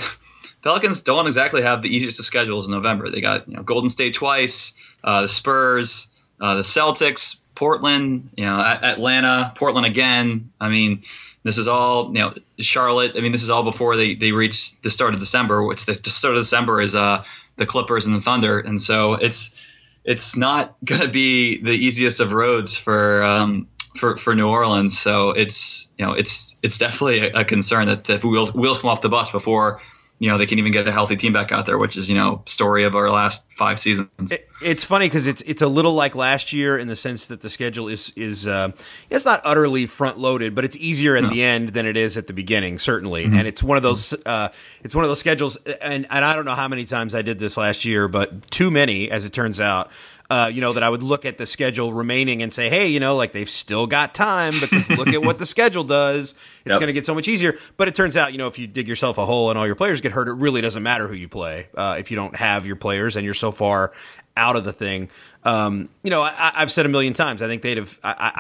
[0.62, 3.10] Pelicans don't exactly have the easiest of schedules in November.
[3.10, 6.08] They got you know Golden State twice, uh, the Spurs,
[6.40, 10.52] uh, the Celtics, Portland, you know Atlanta, Portland again.
[10.60, 11.04] I mean,
[11.44, 13.14] this is all you know Charlotte.
[13.16, 15.64] I mean, this is all before they they reach the start of December.
[15.64, 17.24] Which the, start of December is uh
[17.58, 19.60] the Clippers and the Thunder, and so it's
[20.04, 24.98] it's not going to be the easiest of roads for um, for for New Orleans.
[25.00, 28.90] So it's you know it's it's definitely a, a concern that the wheels wheels come
[28.90, 29.82] off the bus before
[30.22, 32.16] you know they can even get a healthy team back out there, which is you
[32.16, 34.32] know story of our last five seasons.
[34.32, 37.42] It, it's funny because it's it's a little like last year in the sense that
[37.42, 38.72] the schedule is is uh,
[39.10, 41.30] it's not utterly front loaded, but it's easier at no.
[41.30, 43.26] the end than it is at the beginning, certainly.
[43.26, 43.36] Mm-hmm.
[43.36, 44.50] And it's one of those uh,
[44.84, 47.40] it's one of those schedules, and and I don't know how many times I did
[47.40, 49.90] this last year, but too many as it turns out.
[50.32, 53.02] Uh, you know, that I would look at the schedule remaining and say, hey, you
[53.02, 56.32] know, like they've still got time because look at what the schedule does.
[56.32, 56.76] It's yep.
[56.80, 57.58] going to get so much easier.
[57.76, 59.76] But it turns out, you know, if you dig yourself a hole and all your
[59.76, 62.66] players get hurt, it really doesn't matter who you play uh, if you don't have
[62.66, 63.92] your players and you're so far
[64.38, 65.10] out of the thing.
[65.44, 67.42] Um, you know, I, have said a million times.
[67.42, 68.00] I think they'd have.
[68.02, 68.32] I,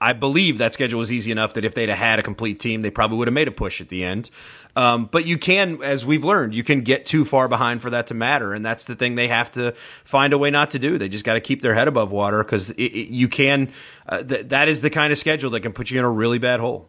[0.00, 2.60] I, I believe that schedule was easy enough that if they'd have had a complete
[2.60, 4.30] team, they probably would have made a push at the end.
[4.78, 8.06] Um, but you can, as we've learned, you can get too far behind for that
[8.06, 10.98] to matter, and that's the thing they have to find a way not to do.
[10.98, 13.72] They just got to keep their head above water because you can.
[14.08, 16.38] Uh, th- that is the kind of schedule that can put you in a really
[16.38, 16.88] bad hole.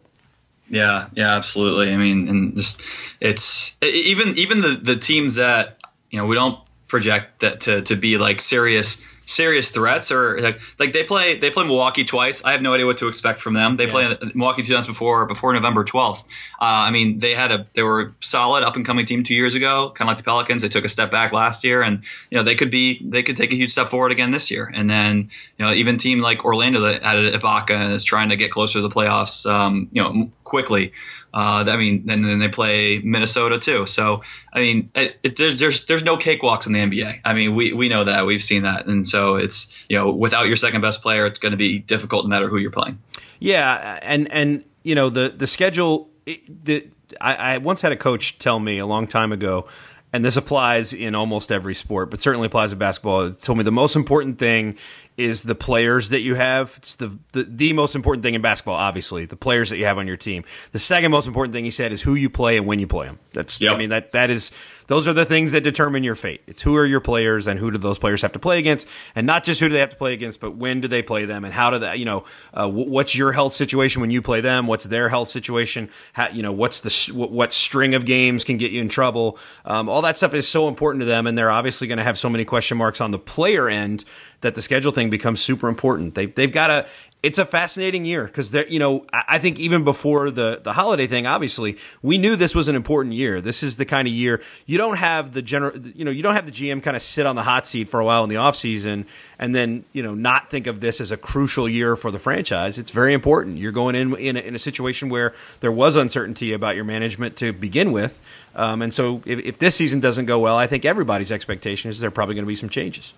[0.68, 1.92] Yeah, yeah, absolutely.
[1.92, 2.80] I mean, and just
[3.18, 5.78] it's even even the the teams that
[6.10, 10.60] you know we don't project that to to be like serious serious threats or like,
[10.78, 12.44] like they play they play Milwaukee twice.
[12.44, 13.76] I have no idea what to expect from them.
[13.76, 14.14] They yeah.
[14.14, 16.18] played Milwaukee two times before before November 12th.
[16.18, 16.22] Uh,
[16.60, 19.92] I mean, they had a they were solid up and coming team two years ago,
[19.94, 20.62] kind of like the Pelicans.
[20.62, 23.36] They took a step back last year, and you know they could be they could
[23.36, 24.70] take a huge step forward again this year.
[24.72, 28.36] And then you know even team like Orlando that added Ibaka and is trying to
[28.36, 30.92] get closer to the playoffs, um, you know quickly.
[31.32, 33.86] Uh, I mean, and then they play Minnesota too.
[33.86, 37.20] So, I mean, it, it, there's, there's there's no cakewalks in the NBA.
[37.24, 40.46] I mean, we we know that we've seen that, and so it's you know without
[40.46, 42.98] your second best player, it's going to be difficult no matter who you're playing.
[43.38, 46.08] Yeah, and and you know the the schedule.
[46.26, 46.88] The
[47.20, 49.66] I, I once had a coach tell me a long time ago
[50.12, 53.32] and this applies in almost every sport, but certainly applies to basketball.
[53.32, 54.76] Told me the most important thing
[55.20, 56.74] is the players that you have.
[56.78, 59.98] It's the, the, the most important thing in basketball, obviously, the players that you have
[59.98, 60.44] on your team.
[60.72, 63.06] The second most important thing he said is who you play and when you play
[63.06, 63.18] them.
[63.32, 63.74] That's yep.
[63.74, 64.50] I mean that that is
[64.90, 66.40] those are the things that determine your fate.
[66.48, 69.24] It's who are your players and who do those players have to play against, and
[69.24, 71.44] not just who do they have to play against, but when do they play them
[71.44, 74.66] and how do that you know uh, what's your health situation when you play them?
[74.66, 75.90] What's their health situation?
[76.12, 79.38] How, you know what's the what string of games can get you in trouble?
[79.64, 82.18] Um, all that stuff is so important to them, and they're obviously going to have
[82.18, 84.04] so many question marks on the player end
[84.40, 86.16] that the schedule thing becomes super important.
[86.16, 86.86] They've they've got to
[87.22, 91.06] it's a fascinating year because there, you know, I think even before the the Holiday
[91.06, 93.40] thing, obviously, we knew this was an important year.
[93.40, 96.34] This is the kind of year you don't have the general, you know, you don't
[96.34, 98.36] have the GM kind of sit on the hot seat for a while in the
[98.36, 99.04] offseason
[99.38, 102.78] and then you know not think of this as a crucial year for the franchise.
[102.78, 103.58] It's very important.
[103.58, 107.36] You're going in in a, in a situation where there was uncertainty about your management
[107.38, 108.20] to begin with,
[108.54, 112.00] um, and so if, if this season doesn't go well, I think everybody's expectation is
[112.00, 113.12] there are probably going to be some changes.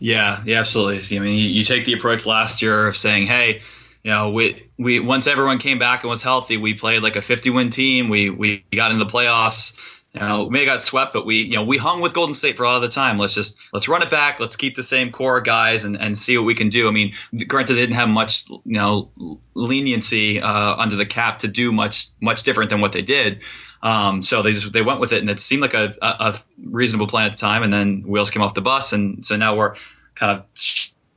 [0.00, 1.16] Yeah, yeah, absolutely.
[1.16, 3.62] I mean, you, you take the approach last year of saying, hey,
[4.02, 7.22] you know, we we once everyone came back and was healthy, we played like a
[7.22, 8.10] 50 win team.
[8.10, 9.76] We we got into the playoffs.
[10.12, 12.34] You know, we may have got swept, but we you know we hung with Golden
[12.34, 13.18] State for all the time.
[13.18, 14.40] Let's just let's run it back.
[14.40, 16.86] Let's keep the same core guys and, and see what we can do.
[16.86, 17.14] I mean,
[17.48, 19.10] granted, they didn't have much you know
[19.54, 23.42] leniency uh, under the cap to do much much different than what they did.
[23.84, 26.40] Um, so they just they went with it, and it seemed like a, a, a,
[26.64, 27.62] reasonable plan at the time.
[27.62, 29.74] And then wheels came off the bus, and so now we're
[30.14, 30.46] kind of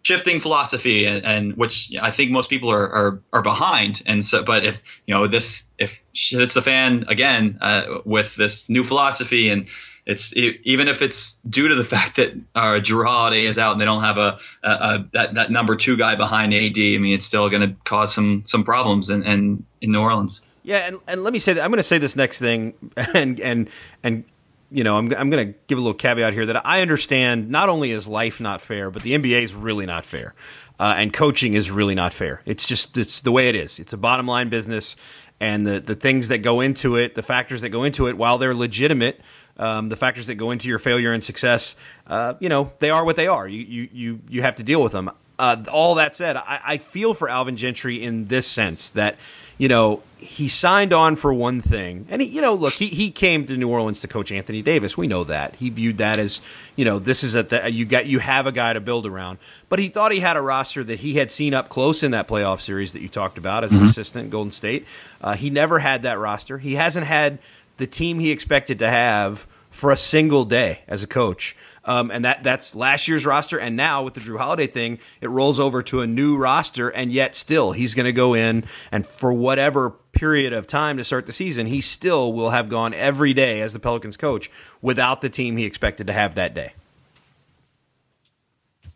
[0.04, 4.02] shifting philosophy, and, and which I think most people are, are, are behind.
[4.06, 8.36] And so, but if you know this, if shit hits the fan again uh, with
[8.36, 9.68] this new philosophy, and
[10.06, 13.86] it's even if it's due to the fact that uh, Holiday is out and they
[13.86, 17.26] don't have a, a, a that, that number two guy behind AD, I mean, it's
[17.26, 20.42] still going to cause some some problems in, in, in New Orleans.
[20.68, 22.74] Yeah, and, and let me say that I'm going to say this next thing,
[23.14, 23.70] and and
[24.04, 24.26] and
[24.70, 27.70] you know I'm I'm going to give a little caveat here that I understand not
[27.70, 30.36] only is life not fair, but the NBA is really not fair,
[30.78, 32.42] uh, and coaching is really not fair.
[32.46, 33.80] It's just it's the way it is.
[33.80, 34.98] It's a bottom line business,
[35.40, 38.38] and the the things that go into it, the factors that go into it, while
[38.38, 39.22] they're legitimate.
[39.60, 41.76] Um, the factors that go into your failure and success,
[42.06, 43.48] uh, you know, they are what they are.
[43.48, 45.12] You you you you have to deal with them.
[45.40, 49.18] Uh, all that said, I, I feel for Alvin Gentry in this sense that
[49.58, 52.08] you know, he signed on for one thing.
[52.10, 54.98] And, he, you know, look, he, he came to New Orleans to coach Anthony Davis.
[54.98, 55.56] We know that.
[55.56, 56.42] He viewed that as,
[56.76, 59.38] you know, this is at the, you got, you have a guy to build around.
[59.70, 62.28] But he thought he had a roster that he had seen up close in that
[62.28, 63.84] playoff series that you talked about as mm-hmm.
[63.84, 64.86] an assistant in Golden State.
[65.22, 66.58] Uh, he never had that roster.
[66.58, 67.38] He hasn't had
[67.78, 69.46] the team he expected to have
[69.78, 71.56] for a single day as a coach.
[71.86, 73.60] Um, and that that's last year's roster.
[73.60, 76.90] And now with the Jrue Holiday thing, it rolls over to a new roster.
[76.90, 81.04] And yet, still, he's going to go in and for whatever period of time to
[81.04, 84.50] start the season, he still will have gone every day as the Pelicans coach
[84.82, 86.74] without the team he expected to have that day.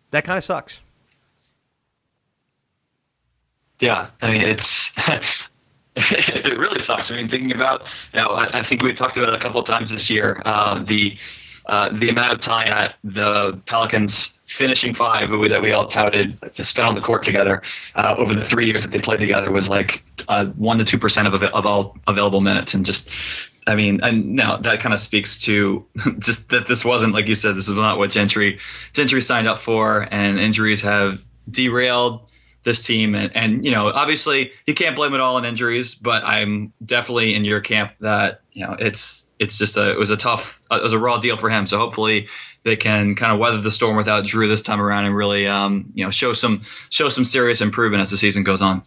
[0.10, 0.82] That kind of sucks.
[3.80, 4.92] Yeah, I mean it's
[5.96, 7.12] it really sucks.
[7.12, 7.82] I mean, thinking about,
[8.14, 10.42] you know, I, I think we talked about it a couple of times this year.
[10.46, 11.18] Uh, the
[11.66, 16.66] uh, the amount of time that the Pelicans finishing five that we all touted to
[16.66, 17.62] spend on the court together
[17.96, 20.98] uh, over the three years that they played together was like uh, one to two
[20.98, 23.10] percent of of all available minutes, and just
[23.68, 25.86] I mean, and now that kind of speaks to
[26.20, 28.60] just that this wasn't like you said, this is not what Gentry
[28.94, 32.22] Gentry signed up for, and injuries have derailed
[32.64, 33.16] this team.
[33.16, 37.34] And, and, you know, obviously you can't blame it all on injuries, but I'm definitely
[37.34, 40.84] in your camp that, you know, it's, it's just a, it was a tough, it
[40.84, 41.66] was a raw deal for him.
[41.66, 42.28] So hopefully
[42.64, 45.92] they can kind of weather the storm without Jrue this time around and really, um,
[45.96, 48.84] you know, show some, show some serious improvement as the season goes on.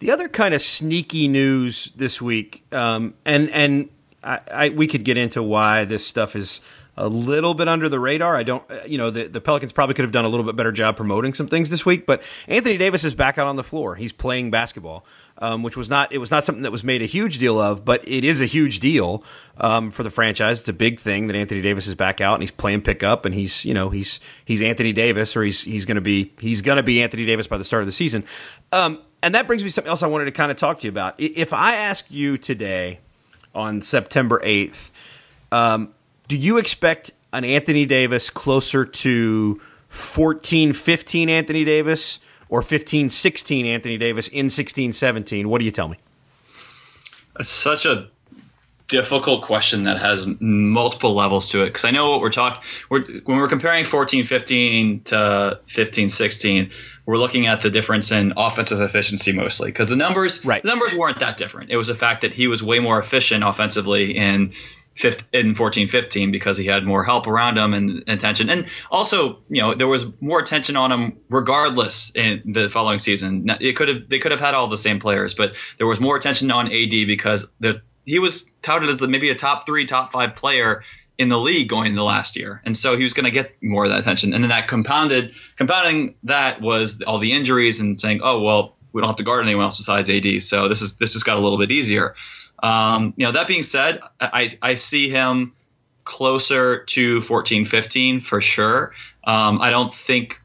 [0.00, 3.88] The other kind of sneaky news this week, um, and, and
[4.24, 6.60] I, I, we could get into why this stuff is,
[6.96, 8.36] a little bit under the radar.
[8.36, 10.72] I don't, you know, the, the Pelicans probably could have done a little bit better
[10.72, 12.04] job promoting some things this week.
[12.04, 13.96] But Anthony Davis is back out on the floor.
[13.96, 15.06] He's playing basketball,
[15.38, 17.84] um, which was not it was not something that was made a huge deal of,
[17.84, 19.24] but it is a huge deal
[19.56, 20.60] um, for the franchise.
[20.60, 23.34] It's a big thing that Anthony Davis is back out and he's playing pickup and
[23.34, 26.76] he's you know he's he's Anthony Davis or he's he's going to be he's going
[26.76, 28.24] to be Anthony Davis by the start of the season.
[28.70, 30.90] Um, and that brings me something else I wanted to kind of talk to you
[30.90, 31.14] about.
[31.18, 33.00] If I ask you today
[33.54, 34.90] on September eighth.
[35.50, 35.92] Um,
[36.32, 43.66] do you expect an Anthony Davis closer to 14 15 Anthony Davis or 15 16
[43.66, 45.46] Anthony Davis in 16 17?
[45.46, 45.98] What do you tell me?
[47.38, 48.08] It's such a
[48.88, 53.22] difficult question that has multiple levels to it because I know what we're talking when
[53.26, 56.70] we're comparing 14 15 to 15 16
[57.06, 60.62] we're looking at the difference in offensive efficiency mostly because the numbers right.
[60.62, 63.44] the numbers weren't that different it was the fact that he was way more efficient
[63.44, 64.52] offensively in
[65.32, 68.50] in 14 15 because he had more help around him and attention.
[68.50, 73.50] And also you know there was more attention on him regardless in the following season.
[73.60, 76.16] It could have they could have had all the same players but there was more
[76.16, 80.34] attention on AD because the he was touted as maybe a top 3 top 5
[80.34, 80.82] player
[81.18, 82.60] in the league going into last year.
[82.64, 84.34] And so he was going to get more of that attention.
[84.34, 89.00] And then that compounded compounding that was all the injuries and saying oh well we
[89.00, 91.40] don't have to guard anyone else besides AD so this is this has got a
[91.40, 92.14] little bit easier
[92.62, 95.54] um, you know, that being said, I, I see him
[96.04, 98.92] closer to 14, 15 for sure.
[99.24, 100.40] Um, I don't think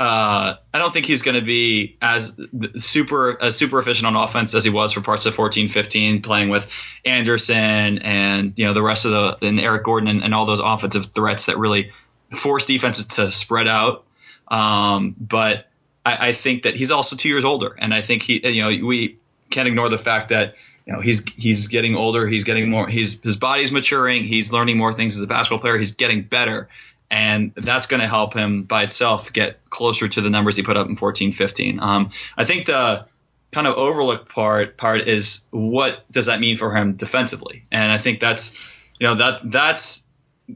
[0.00, 2.38] uh, I don't think he's going to be as
[2.76, 6.50] super as super efficient on offense as he was for parts of 14, 15, playing
[6.50, 6.68] with
[7.04, 10.60] Anderson and you know the rest of the and Eric Gordon and, and all those
[10.60, 11.90] offensive threats that really
[12.32, 14.04] force defenses to spread out.
[14.46, 15.66] Um, but
[16.06, 18.86] I, I, think that he's also two years older, and I think he you know
[18.86, 19.18] we
[19.50, 20.54] can't ignore the fact that
[20.88, 24.78] you know he's he's getting older he's getting more he's his body's maturing he's learning
[24.78, 26.68] more things as a basketball player he's getting better.
[27.10, 30.76] And that's going to help him by itself get closer to the numbers he put
[30.76, 33.06] up in 14 15 um, i think the
[33.52, 37.64] kind of overlooked part part is what does that mean for him defensively?
[37.70, 38.54] And i think that's
[38.98, 40.04] you know that that's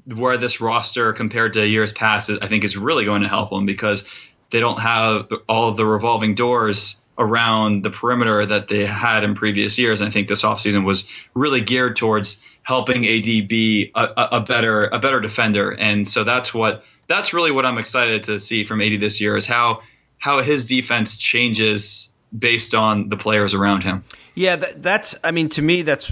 [0.06, 3.66] where this roster compared to years past i think is really going to help him
[3.66, 4.08] because
[4.50, 9.34] they don't have all of the revolving doors around the perimeter that they had in
[9.34, 10.00] previous years.
[10.00, 14.82] And I think this offseason was really geared towards helping AD be a, a, better
[14.84, 15.70] a better defender.
[15.70, 19.36] And so that's what that's really what I'm excited to see from AD this year
[19.36, 19.82] is how
[20.18, 24.04] how his defense changes based on the players around him.
[24.34, 25.14] Yeah, that, that's.
[25.22, 26.10] I mean, to me, that's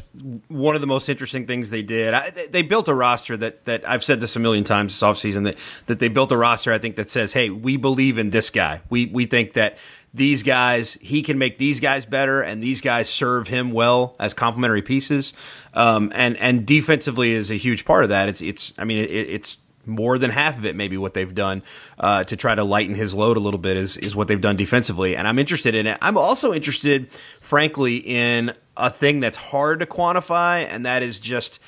[0.49, 2.13] one of the most interesting things they did.
[2.13, 5.45] I, they built a roster that that I've said this a million times this offseason
[5.45, 6.71] that that they built a roster.
[6.71, 8.83] I think that says, "Hey, we believe in this guy.
[8.91, 9.79] We we think that
[10.13, 14.35] these guys, he can make these guys better, and these guys serve him well as
[14.35, 15.33] complementary pieces.
[15.75, 18.29] Um, and and defensively is a huge part of that.
[18.29, 21.63] It's it's I mean it, it's more than half of it maybe what they've done
[21.99, 24.57] uh, to try to lighten his load a little bit is is what they've done
[24.57, 25.99] defensively, and I'm interested in it.
[26.03, 31.61] I'm also interested, frankly, in a thing that's hard to quantify, and that is just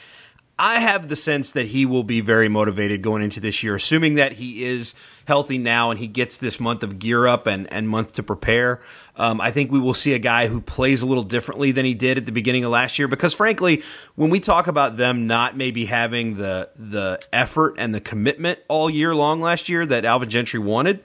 [0.58, 4.14] I have the sense that he will be very motivated going into this year, assuming
[4.14, 4.94] that he is
[5.26, 8.80] healthy now and he gets this month of gear up and, and month to prepare.
[9.16, 11.94] Um, I think we will see a guy who plays a little differently than he
[11.94, 13.08] did at the beginning of last year.
[13.08, 13.82] Because frankly,
[14.14, 18.90] when we talk about them not maybe having the the effort and the commitment all
[18.90, 21.02] year long last year that Alvin Gentry wanted,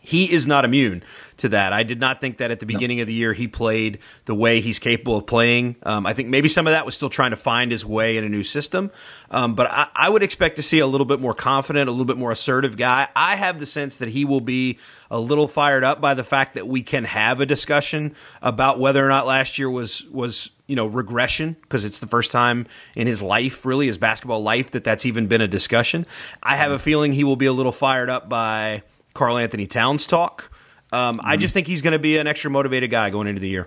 [0.00, 1.02] he is not immune
[1.42, 1.72] to that.
[1.72, 3.02] I did not think that at the beginning no.
[3.02, 5.76] of the year he played the way he's capable of playing.
[5.82, 8.24] Um, I think maybe some of that was still trying to find his way in
[8.24, 8.90] a new system.
[9.30, 12.06] Um, but I, I, would expect to see a little bit more confident, a little
[12.06, 13.08] bit more assertive guy.
[13.14, 14.78] I have the sense that he will be
[15.10, 19.04] a little fired up by the fact that we can have a discussion about whether
[19.04, 23.06] or not last year was was you know regression because it's the first time in
[23.06, 26.06] his life, really his basketball life, that that's even been a discussion.
[26.42, 28.82] I have a feeling he will be a little fired up by
[29.14, 30.51] Karl-Anthony Towns talk.
[30.92, 31.26] Um, mm-hmm.
[31.26, 33.66] I just think he's going to be an extra motivated guy going into the year.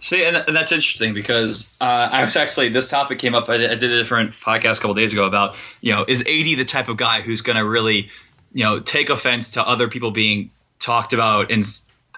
[0.00, 3.48] See, and, and that's interesting because uh, I was actually this topic came up.
[3.48, 6.26] I, I did a different podcast a couple days ago about you know is AD
[6.26, 8.10] the type of guy who's going to really
[8.52, 11.64] you know take offense to other people being talked about in,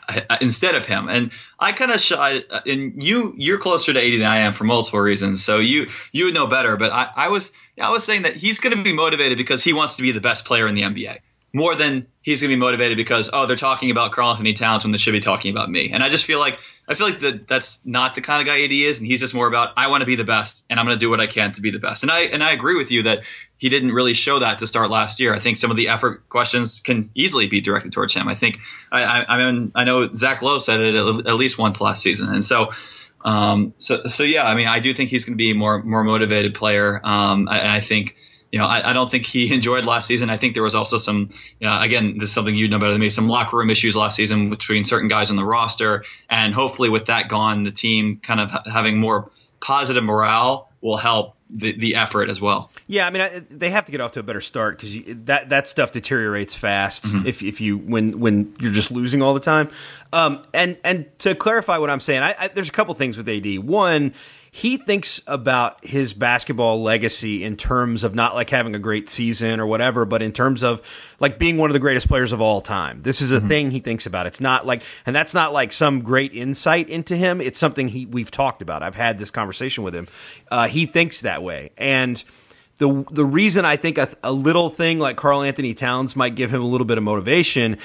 [0.06, 1.08] uh, instead of him.
[1.08, 2.42] And I kind of shy.
[2.66, 5.42] And you you're closer to AD than I am for multiple reasons.
[5.42, 6.76] So you you would know better.
[6.76, 7.50] But I, I was
[7.80, 10.20] I was saying that he's going to be motivated because he wants to be the
[10.20, 11.20] best player in the NBA
[11.52, 14.92] more than he's going to be motivated because oh they're talking about Karl-Anthony Towns when
[14.92, 15.90] they should be talking about me.
[15.92, 18.62] And I just feel like I feel like that that's not the kind of guy
[18.64, 20.86] AD is, and he's just more about I want to be the best and I'm
[20.86, 22.02] going to do what I can to be the best.
[22.02, 23.24] And I and I agree with you that
[23.56, 25.34] he didn't really show that to start last year.
[25.34, 28.28] I think some of the effort questions can easily be directed towards him.
[28.28, 28.58] I think
[28.92, 32.02] I I, I mean I know Zach Lowe said it at, at least once last
[32.02, 32.70] season, and so.
[33.22, 35.82] Um, so, so yeah, I mean, I do think he's going to be a more,
[35.82, 36.98] more motivated player.
[37.04, 38.16] Um, I, I think,
[38.52, 40.30] you know, I, I, don't think he enjoyed last season.
[40.30, 41.30] I think there was also some,
[41.60, 44.50] again, this is something you know better than me, some locker room issues last season
[44.50, 46.04] between certain guys on the roster.
[46.28, 49.30] And hopefully with that gone, the team kind of having more
[49.60, 52.70] positive morale will help the, the effort as well.
[52.86, 54.96] Yeah, I mean, I, they have to get off to a better start because
[55.26, 57.26] that that stuff deteriorates fast mm-hmm.
[57.26, 59.68] if if you when when you're just losing all the time.
[60.12, 63.28] Um, and and to clarify what I'm saying, I, I, there's a couple things with
[63.28, 63.58] AD.
[63.58, 64.14] One
[64.52, 69.60] he thinks about his basketball legacy in terms of not like having a great season
[69.60, 70.82] or whatever, but in terms of
[71.20, 73.02] like being one of the greatest players of all time.
[73.02, 73.48] This is a mm-hmm.
[73.48, 74.26] thing he thinks about.
[74.26, 77.40] It's not like, and that's not like some great insight into him.
[77.40, 78.82] It's something he we've talked about.
[78.82, 80.08] I've had this conversation with him.
[80.50, 82.22] Uh, he thinks that way, and
[82.80, 86.62] the the reason I think a, a little thing like Karl-Anthony Towns might give him
[86.62, 87.78] a little bit of motivation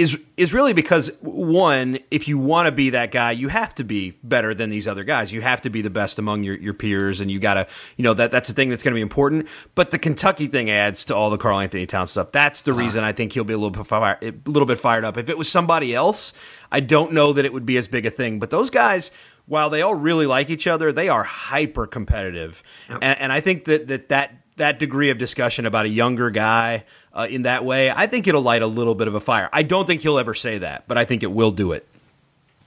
[0.00, 3.84] is is really because one, if you want to be that guy, you have to
[3.84, 5.30] be better than these other guys.
[5.30, 7.66] You have to be the best among your, your peers, and you got to,
[7.98, 9.46] you know, that that's the thing that's going to be important.
[9.74, 12.32] But the Kentucky thing adds to all the Karl-Anthony Towns stuff.
[12.32, 12.80] That's the uh-huh.
[12.80, 15.18] reason I think he'll be a little bit fire, a little bit fired up.
[15.18, 16.32] If it was somebody else,
[16.72, 18.38] I don't know that it would be as big a thing.
[18.38, 19.10] But those guys,
[19.44, 23.00] while they all really like each other, they are hyper competitive, yep.
[23.02, 26.84] and, and I think that that that that degree of discussion about a younger guy
[27.12, 29.48] uh, in that way, I think it'll light a little bit of a fire.
[29.52, 31.86] I don't think he'll ever say that, but I think it will do it.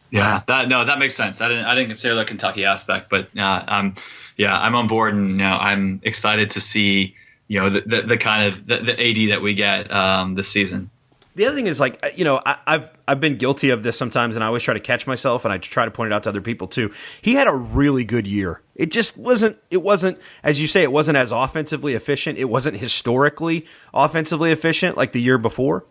[0.09, 1.41] Yeah, that no, that makes sense.
[1.41, 3.93] I didn't I didn't consider the Kentucky aspect, but uh, um,
[4.37, 7.15] yeah, I'm on board, and you know, I'm excited to see
[7.47, 10.49] you know the the, the kind of the, the, AD that we get um, this
[10.49, 10.91] season.
[11.35, 14.35] The other thing is like you know I, I've I've been guilty of this sometimes,
[14.35, 16.29] and I always try to catch myself, and I try to point it out to
[16.29, 16.91] other people too.
[17.21, 18.61] He had a really good year.
[18.75, 19.57] It just wasn't.
[19.71, 20.83] It wasn't as you say.
[20.83, 22.37] It wasn't as offensively efficient.
[22.37, 25.85] It wasn't historically offensively efficient like the year before.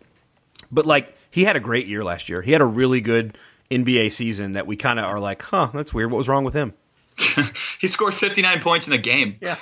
[0.71, 2.41] But like he had a great year last year.
[2.41, 3.37] He had a really good
[3.71, 6.11] NBA season that we kind of are like, huh, that's weird.
[6.11, 6.73] What was wrong with him?
[7.79, 9.37] he scored 59 points in a game.
[9.41, 9.55] Yeah.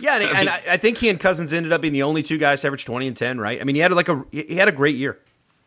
[0.00, 2.38] Yeah, and, and I, I, think he and Cousins ended up being the only two
[2.38, 3.60] guys to average 20 and 10, right?
[3.60, 5.18] I mean, he had like a he had a great year.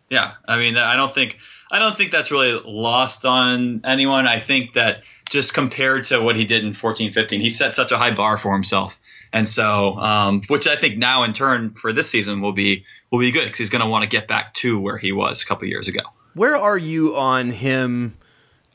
[0.10, 1.38] Yeah, I mean, I don't think
[1.72, 4.28] I don't think that's really lost on anyone.
[4.28, 7.92] I think that just compared to what he did in 14, 15, he set such
[7.92, 9.00] a high bar for himself.
[9.34, 13.20] And so, um, which I think now in turn for this season will be will
[13.20, 15.46] be good because he's going to want to get back to where he was a
[15.46, 16.02] couple years ago.
[16.36, 18.18] Where are you on him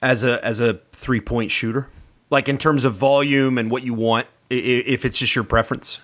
[0.02, 1.88] as a as a three point shooter?
[2.28, 6.00] Like in terms of volume and what you want, if it's just your preference.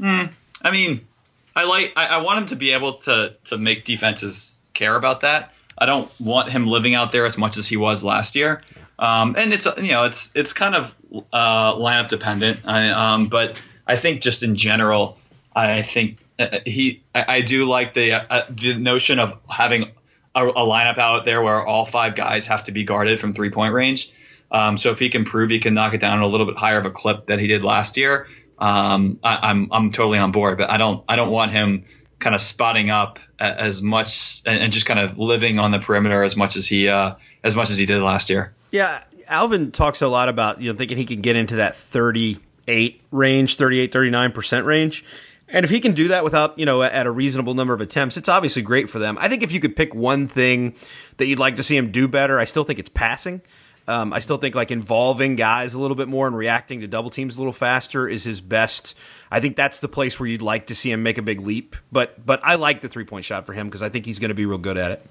[0.00, 1.06] Mm, I mean,
[1.54, 5.20] I like I, I want him to be able to to make defenses care about
[5.20, 5.52] that.
[5.76, 8.62] I don't want him living out there as much as he was last year.
[8.98, 10.94] Um, and it's you know it's it's kind of
[11.32, 12.60] uh, lineup dependent.
[12.64, 15.18] I, um, but I think just in general,
[15.54, 19.92] I think uh, he I, I do like the uh, the notion of having
[20.34, 23.50] a, a, lineup out there where all five guys have to be guarded from three
[23.50, 24.12] point range.
[24.50, 26.78] Um, so if he can prove he can knock it down a little bit higher
[26.78, 28.26] of a clip that he did last year,
[28.58, 30.58] um, I, I'm I'm totally on board.
[30.58, 31.84] But I don't I don't want him
[32.18, 36.36] kind of spotting up as much and just kind of living on the perimeter as
[36.36, 38.54] much as he uh, as much as he did last year.
[38.70, 43.02] Yeah, Alvin talks a lot about you know thinking he can get into that 38
[43.10, 45.04] range, 38, 39% range.
[45.50, 48.18] And if he can do that without, you know, at a reasonable number of attempts,
[48.18, 49.16] it's obviously great for them.
[49.18, 50.74] I think if you could pick one thing
[51.16, 53.40] that you'd like to see him do better, I still think it's passing.
[53.88, 57.08] Um, I still think like involving guys a little bit more and reacting to double
[57.08, 58.94] teams a little faster is his best.
[59.30, 61.74] I think that's the place where you'd like to see him make a big leap.
[61.90, 64.28] But but I like the three point shot for him because I think he's going
[64.28, 65.06] to be real good at it.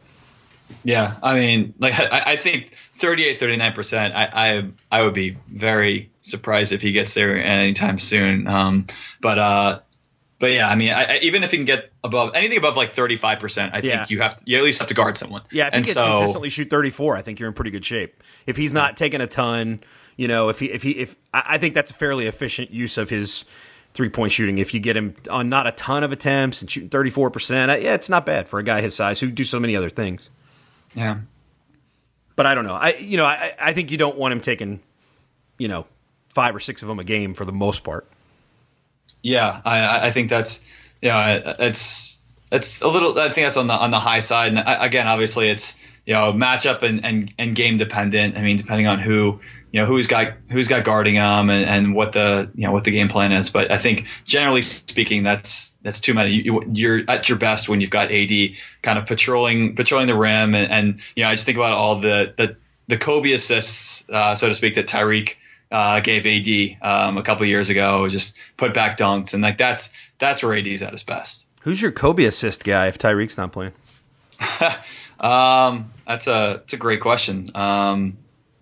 [0.83, 4.13] Yeah, I mean, like I, I think 38, 39 percent.
[4.15, 8.47] I, I I would be very surprised if he gets there anytime soon.
[8.47, 8.85] Um,
[9.21, 9.79] but uh,
[10.39, 12.91] but yeah, I mean, I, I, even if he can get above anything above like
[12.91, 14.05] 35 percent, I think Yeah.
[14.09, 15.41] you have to, you at least have to guard someone.
[15.51, 18.21] Yeah, if and he so consistently shoot 34, I think you're in pretty good shape.
[18.45, 19.79] If he's not taking a ton,
[20.15, 22.97] you know, if he if he if I I think that's a fairly efficient use
[22.97, 23.45] of his
[23.93, 24.59] three point shooting.
[24.59, 27.93] If you get him on not a ton of attempts and shooting 34 percent, yeah,
[27.95, 30.29] it's not bad for a guy his size who do so many other things.
[30.93, 31.19] yeah,
[32.35, 32.75] But I don't know.
[32.75, 34.81] I you know I I think you don't want him taking,
[35.57, 35.87] you know,
[36.29, 38.07] five or six of them a game for the most part.
[39.21, 40.65] Yeah, I, I- think that's
[41.01, 43.19] yeah, it's it's a little.
[43.19, 44.49] I think that's on the on the high side.
[44.49, 48.37] And I, again, obviously, it's you know matchup and, and, and game dependent.
[48.37, 49.39] I mean, depending on who
[49.71, 52.83] you know who's got who's got guarding them and, and what the you know what
[52.83, 53.49] the game plan is.
[53.49, 56.31] But I think generally speaking, that's that's too many.
[56.31, 58.31] You, you're at your best when you've got AD
[58.81, 61.97] kind of patrolling patrolling the rim, and, and you know I just think about all
[61.99, 62.55] the the
[62.87, 65.33] the Kobe assists, uh, so to speak, that Tyreke
[65.71, 69.91] uh, gave AD um, a couple years ago, just put back dunks, and like that's
[70.19, 71.45] that's where AD's at his best.
[71.61, 73.73] Who's your Kobe assist guy if Tyreke's not playing?
[75.19, 77.47] Um, that's a that's a great question.
[77.55, 78.17] Um,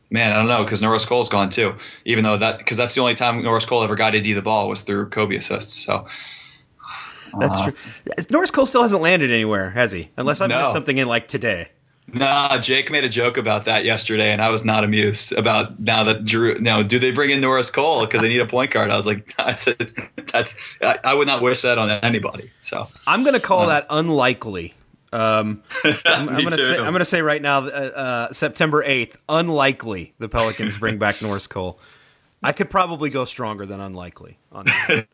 [0.10, 1.76] man, I don't know because Norris Cole's gone too.
[2.06, 4.70] Even though that because that's the only time Norris Cole ever got AD the ball
[4.70, 5.74] was through Kobe assists.
[5.74, 6.08] So
[7.38, 7.74] That's true.
[8.30, 10.12] Norris Cole still hasn't landed anywhere, has he?
[10.16, 10.62] Unless I No.
[10.62, 11.68] missed something in like today.
[12.08, 16.04] Nah, Jake made a joke about that yesterday, and I was not amused about now
[16.04, 16.60] that Jrue.
[16.60, 18.92] Now, do they bring in Norris Cole because they need a point guard?
[18.92, 19.92] I was like, I said
[20.32, 22.52] that's I, I would not wish that on anybody.
[22.62, 24.74] So I'm going to call that unlikely.
[25.12, 25.64] Um,
[26.06, 29.16] I'm, I'm going to say I'm going to say right now, uh, uh, September 8th,
[29.28, 31.80] unlikely the Pelicans bring back Norris Cole.
[32.46, 34.66] I could probably go stronger than unlikely on.
[34.70, 35.06] I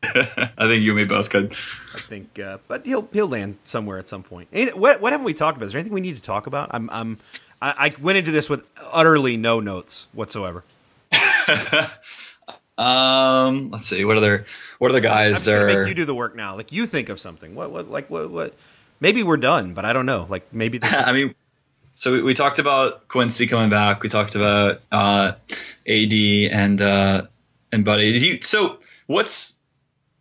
[0.57, 1.53] think you and me both could.
[1.95, 4.49] I think, uh, but he'll he'll land somewhere at some point.
[4.51, 5.65] Anything, what what haven't we talked about?
[5.65, 6.69] Is there anything we need to talk about?
[6.73, 7.19] I'm I'm
[7.61, 10.63] I, I went into this with utterly no notes whatsoever.
[12.77, 14.05] Um, let's see.
[14.05, 14.45] What other
[14.79, 15.35] what other guys?
[15.35, 16.55] I'm just gonna make you do the work now.
[16.55, 17.53] Like you think of something.
[17.53, 18.55] What what like what what?
[18.99, 20.25] Maybe we're done, but I don't know.
[20.27, 21.35] Like maybe I mean,
[22.01, 24.01] so we, we talked about Quincy coming back.
[24.01, 25.33] We talked about uh,
[25.87, 26.13] AD
[26.51, 27.27] and uh,
[27.71, 28.05] and Buddy.
[28.05, 28.41] You?
[28.41, 29.59] So what's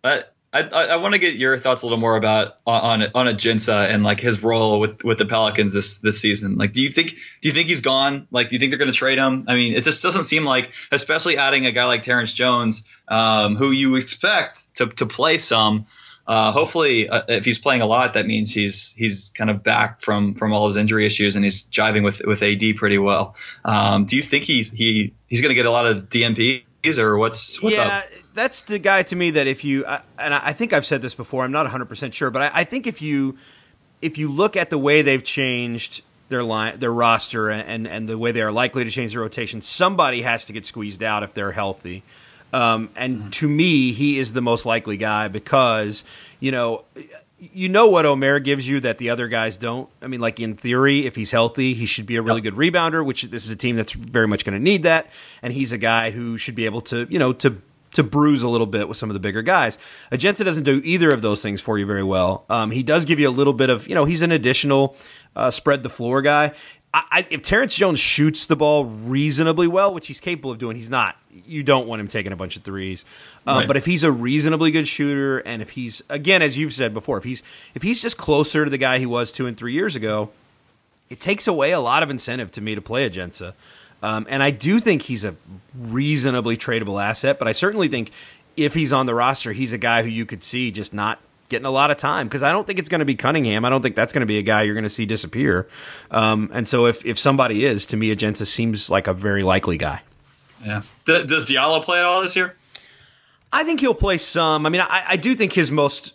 [0.04, 3.88] I I, I want to get your thoughts a little more about on on Ajinça
[3.88, 6.58] and like his role with, with the Pelicans this this season.
[6.58, 8.28] Like, do you think do you think he's gone?
[8.30, 9.46] Like, do you think they're going to trade him?
[9.48, 13.56] I mean, it just doesn't seem like, especially adding a guy like Terrence Jones, um,
[13.56, 15.86] who you expect to to play some.
[16.30, 20.00] Uh, hopefully, uh, if he's playing a lot, that means he's he's kind of back
[20.00, 23.34] from from all his injury issues and he's jiving with with AD pretty well.
[23.64, 27.18] Um, do you think he he he's going to get a lot of DNPs or
[27.18, 28.04] what's what's yeah, up?
[28.32, 31.02] that's the guy to me that if you I- and I I think I've said
[31.02, 31.42] this before.
[31.42, 33.36] I'm not 100 percent sure, but I, I think if you
[34.00, 38.16] if you look at the way they've changed their line, their roster, and and the
[38.16, 41.34] way they are likely to change their rotation, somebody has to get squeezed out if
[41.34, 42.04] they're healthy.
[42.52, 46.04] Um, and to me, he is the most likely guy because
[46.40, 46.84] you know
[47.38, 49.88] you know what Omer gives you that the other guys don't.
[50.02, 53.04] I mean, like in theory, if he's healthy, he should be a really good rebounder.
[53.04, 55.08] Which this is a team that's very much going to need that,
[55.42, 57.60] and he's a guy who should be able to you know to
[57.92, 59.78] to bruise a little bit with some of the bigger guys.
[60.12, 62.44] Ajinça doesn't do either of those things for you very well.
[62.48, 64.96] Um, he does give you a little bit of, you know, he's an additional
[65.34, 66.52] uh, spread the floor guy.
[66.92, 70.90] I, if Terrence Jones shoots the ball reasonably well, which he's capable of doing, he's
[70.90, 71.16] not.
[71.46, 73.04] You don't want him taking a bunch of threes.
[73.46, 73.66] Uh, Right.
[73.68, 77.16] But if he's a reasonably good shooter, and if he's again, as you've said before,
[77.18, 79.94] if he's if he's just closer to the guy he was two and three years
[79.94, 80.30] ago,
[81.08, 83.54] it takes away a lot of incentive to me to play Ajinça.
[84.02, 85.36] Um, and I do think he's a
[85.78, 88.10] reasonably tradable asset, but I certainly think
[88.56, 91.20] if he's on the roster, he's a guy who you could see just not
[91.50, 93.64] getting a lot of time because I don't think it's going to be Cunningham.
[93.64, 95.68] I don't think that's going to be a guy you're going to see disappear.
[96.10, 99.76] Um, and so if, if somebody is, to me, Ajinça seems like a very likely
[99.76, 100.00] guy.
[100.64, 100.82] Yeah.
[101.04, 102.56] Th- does Diallo play at all this year?
[103.52, 104.64] I think he'll play some.
[104.64, 106.14] I mean, I, I do think his most,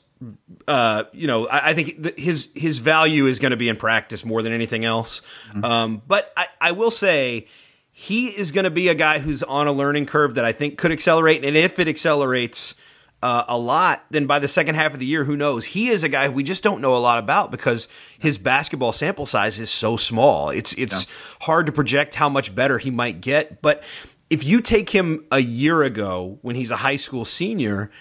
[0.67, 4.23] uh, you know, I, I think his his value is going to be in practice
[4.23, 5.21] more than anything else.
[5.61, 7.47] Um, but I, I will say
[7.91, 10.77] he is going to be a guy who's on a learning curve that I think
[10.77, 11.43] could accelerate.
[11.43, 12.75] And if it accelerates
[13.21, 15.65] uh, a lot, then by the second half of the year, who knows?
[15.65, 17.87] He is a guy we just don't know a lot about because
[18.19, 20.49] his basketball sample size is so small.
[20.49, 21.07] It's it's
[21.41, 23.83] hard to project how much better he might get, but
[24.29, 27.91] if you take him a year ago when he's a high school senior,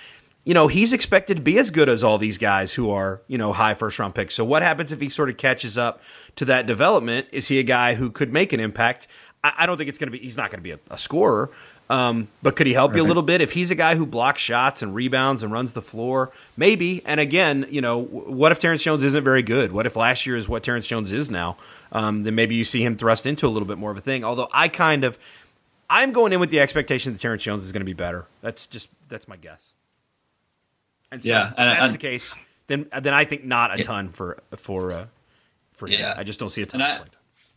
[0.45, 3.39] you know, he's expected to be as good as all these guys who are, you
[3.39, 4.35] know, high first round picks.
[4.35, 6.03] So what happens if he sort of catches up
[6.37, 7.29] to that development?
[7.33, 9.07] Is he a guy who could make an impact?
[9.43, 10.99] I, I don't think it's going to be, he's not going to be a, a
[10.99, 11.51] scorer.
[11.91, 14.41] Um, but could he help you a little bit if he's a guy who blocks
[14.41, 16.33] shots and rebounds and runs the floor?
[16.57, 17.03] Maybe.
[17.05, 19.71] And again, you know, what if Terrence Jones isn't very good?
[19.71, 21.59] What if last year is what Terrence Jones is now?
[21.93, 24.25] Um, then maybe you see him thrust into a little bit more of a thing.
[24.25, 25.19] Although I kind of,
[25.91, 28.25] I'm going in with the expectation that Terrence Jones is going to be better.
[28.41, 29.73] That's just that's my guess.
[31.13, 32.35] And so Yeah, if and- that's and- the case.
[32.67, 35.07] Then then I think not a ton for for uh,
[35.75, 36.01] for him.
[36.01, 36.15] Yeah.
[36.17, 36.81] I just don't see a ton.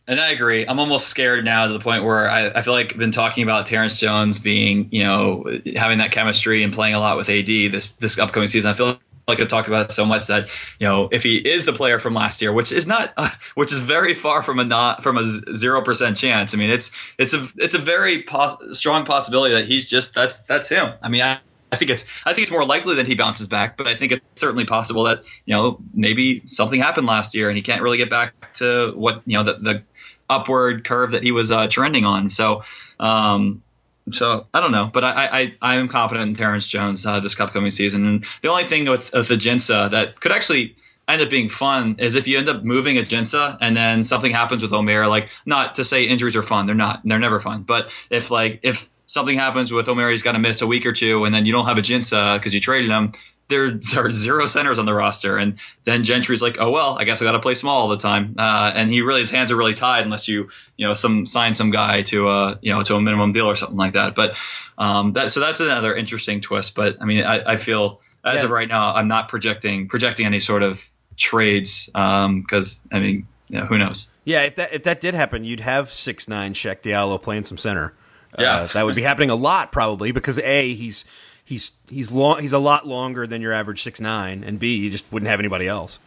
[0.08, 0.66] And I- agree.
[0.66, 3.42] I'm almost scared now to the point where I, I feel like I've been talking
[3.42, 5.44] about Terrence Jones being, you know,
[5.76, 8.70] having that chemistry and playing a lot with AD this this upcoming season.
[8.70, 8.98] I feel
[9.28, 10.48] like I've talked about it so much that,
[10.80, 13.70] you know, if he is the player from last year, which is not, uh, which
[13.70, 16.54] is very far from a not from a zero percent chance.
[16.54, 20.38] I mean, it's it's a it's a very pos- strong possibility that he's just that's
[20.42, 20.94] that's him.
[21.02, 21.40] I mean, I,
[21.70, 24.12] I think it's I think it's more likely that he bounces back, but I think
[24.12, 27.98] it's certainly possible that you know maybe something happened last year and he can't really
[27.98, 29.82] get back to what you know the, the
[30.28, 32.30] upward curve that he was uh, trending on.
[32.30, 32.62] So,
[33.00, 33.62] um,
[34.10, 37.38] so I don't know, but I I, I am confident in Terrence Jones uh, this
[37.38, 38.06] upcoming season.
[38.06, 40.76] And the only thing with, with the Jinsa that could actually
[41.08, 44.62] end up being fun is if you end up moving Ajinça and then something happens
[44.62, 45.06] with Omer.
[45.06, 47.62] Like not to say injuries are fun, they're not, they're never fun.
[47.62, 50.92] But if like if something happens with Omer, he's got to miss a week or
[50.92, 53.12] two, and then you don't have Ajinça because you traded him.
[53.48, 53.64] There
[53.96, 57.24] are zero centers on the roster, and then Gentry's like, "Oh well, I guess I
[57.24, 59.74] got to play small all the time." Uh, and he really his hands are really
[59.74, 63.00] tied unless you you know some sign some guy to a you know to a
[63.00, 64.14] minimum deal or something like that.
[64.14, 64.36] But
[64.76, 66.74] um, that so that's another interesting twist.
[66.74, 68.44] But I mean, I, I feel as Yeah.
[68.46, 70.82] of right now, I'm not projecting projecting any sort of
[71.16, 74.10] trades because I mean, you know, who knows?
[74.24, 77.58] Yeah, if that if that did happen, you'd have six nine Cheick Diallo playing some
[77.58, 77.94] center.
[78.38, 78.56] Yeah.
[78.56, 81.06] uh, that would be happening a lot probably because a he's
[81.48, 84.90] he's he's long he's a lot longer than your average six nine, and b you
[84.90, 85.98] just wouldn't have anybody else.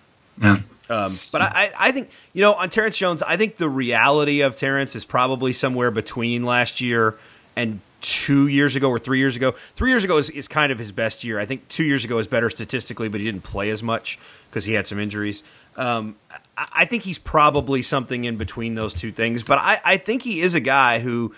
[0.42, 0.60] Yeah.
[0.90, 4.56] Um, but I, I think you know on Terrence Jones, I think the reality of
[4.56, 7.18] Terrence is probably somewhere between last year
[7.56, 9.52] and two years ago or three years ago.
[9.76, 11.40] Three years ago is, is kind of his best year.
[11.40, 14.20] I think two years ago is better statistically, but he didn't play as much
[14.50, 15.44] because he had some injuries.
[15.76, 16.16] Um,
[16.58, 19.44] I, I think he's probably something in between those two things.
[19.44, 21.34] But I, I think he is a guy who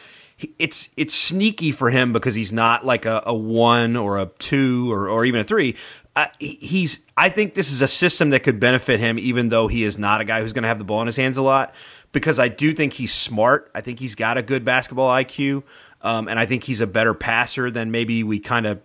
[0.60, 4.91] it's it's sneaky for him because he's not like a, a one or a two
[4.91, 5.76] or, or even a three.
[6.16, 9.84] Uh, he's I think this is a system that could benefit him, even though he
[9.84, 11.74] is not a guy who's going to have the ball in his hands a lot.
[12.12, 13.72] Because I do think he's smart.
[13.74, 15.64] I think he's got a good basketball IQ,
[16.02, 18.82] um, and I think he's a better passer than maybe we kind of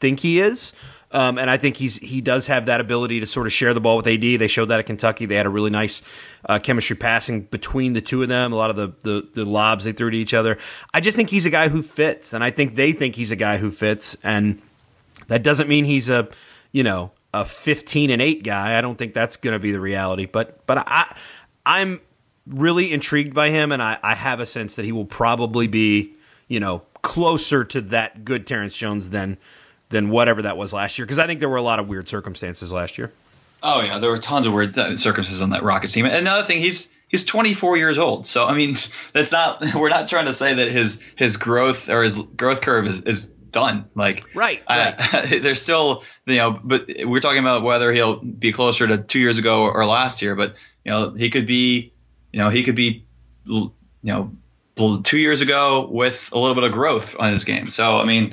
[0.00, 0.72] think he is.
[1.12, 3.80] Um, and I think he's he does have that ability to sort of share the
[3.80, 4.20] ball with AD.
[4.20, 5.26] They showed that at Kentucky.
[5.26, 6.02] They had a really nice
[6.44, 8.52] uh, chemistry passing between the two of them.
[8.52, 10.56] A lot of the, the the lobs they threw to each other.
[10.94, 13.36] I just think he's a guy who fits, and I think they think he's a
[13.36, 14.16] guy who fits.
[14.22, 14.62] And
[15.26, 16.28] that doesn't mean he's a
[16.70, 18.76] you know a 15 and 8 guy.
[18.78, 20.26] I don't think that's going to be the reality.
[20.26, 21.16] But but I
[21.66, 22.00] I'm
[22.46, 26.14] really intrigued by him, and I, I have a sense that he will probably be
[26.46, 29.38] you know closer to that good Terrence Jones than
[29.90, 31.04] than whatever that was last year.
[31.04, 33.12] Because I think there were a lot of weird circumstances last year.
[33.62, 36.06] Oh yeah, there were tons of weird circumstances on that Rockets team.
[36.06, 38.26] And another thing, he's he's 24 years old.
[38.26, 38.76] So I mean,
[39.12, 42.86] that's not we're not trying to say that his his growth or his growth curve
[42.86, 43.86] is is done.
[43.94, 48.86] Like Right, uh, there's still you know, but we're talking about whether he'll be closer
[48.86, 50.34] to two years ago or, or last year.
[50.34, 51.92] But you know, he could be,
[52.32, 53.04] you know, he could be,
[53.44, 53.72] you
[54.02, 54.32] know,
[55.02, 57.68] two years ago with a little bit of growth on his game.
[57.68, 58.32] So I mean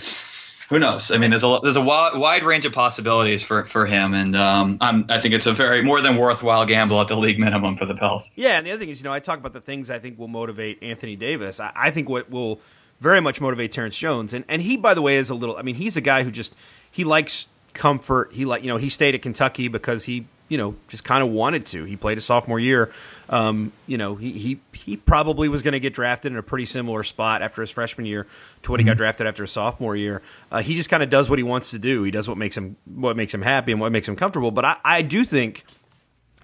[0.70, 1.12] who knows?
[1.12, 4.36] I mean, there's a there's a wi- wide range of possibilities for for him, and
[4.36, 7.86] um, I think it's a very more than worthwhile gamble at the league minimum for
[7.86, 8.32] the Pels.
[8.36, 10.20] Yeah, and the other thing is, you know, I talk about the things I think
[10.20, 11.60] will motivate Anthony Davis.
[11.60, 12.60] I, I think what will
[13.00, 15.56] very much motivate Terrence Jones, and and he, by the way, is a little.
[15.56, 16.56] I mean, he's a guy who just
[16.92, 18.34] he likes comfort.
[18.34, 21.30] He like you know he stayed at Kentucky because he you know just kind of
[21.30, 21.86] wanted to.
[21.86, 22.92] He played a sophomore year.
[23.30, 26.66] Um, you know, he he he probably was going to get drafted in a pretty
[26.66, 28.26] similar spot after his freshman year
[28.64, 30.22] to what he got drafted after his sophomore year.
[30.52, 32.04] Uh, he just kind of does what he wants to do.
[32.04, 34.52] He does what makes him what makes him happy and what makes him comfortable.
[34.52, 35.66] But I, I do think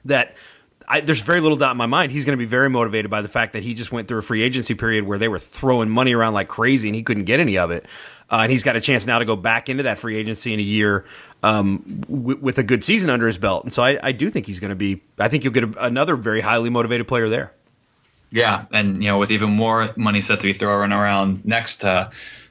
[0.05, 0.35] that
[0.87, 3.21] I, there's very little doubt in my mind he's going to be very motivated by
[3.21, 5.89] the fact that he just went through a free agency period where they were throwing
[5.89, 7.85] money around like crazy and he couldn't get any of it.
[8.31, 10.59] Uh, and he's got a chance now to go back into that free agency in
[10.59, 11.05] a year
[11.43, 13.63] um, w- with a good season under his belt.
[13.63, 15.01] And so I, I do think he's going to be.
[15.19, 17.53] I think you'll get a, another very highly motivated player there.
[18.31, 22.09] Yeah, and you know, with even more money set to be thrown around next uh,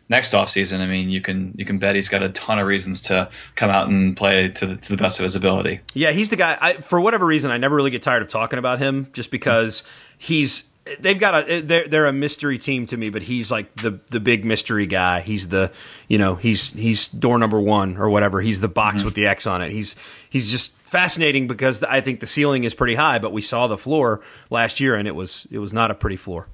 [0.08, 3.02] next offseason, I mean, you can you can bet he's got a ton of reasons
[3.02, 5.80] to come out and play to the, to the best of his ability.
[5.92, 6.56] Yeah, he's the guy.
[6.60, 9.82] I, for whatever reason, I never really get tired of talking about him, just because
[10.18, 10.68] he's
[11.00, 14.20] they've got a they're they're a mystery team to me, but he's like the the
[14.20, 15.20] big mystery guy.
[15.20, 15.72] He's the
[16.08, 18.40] you know he's he's door number one or whatever.
[18.40, 19.06] He's the box mm-hmm.
[19.06, 19.72] with the X on it.
[19.72, 19.96] He's
[20.28, 23.78] he's just fascinating because I think the ceiling is pretty high, but we saw the
[23.78, 24.20] floor
[24.50, 26.48] last year and it was it was not a pretty floor.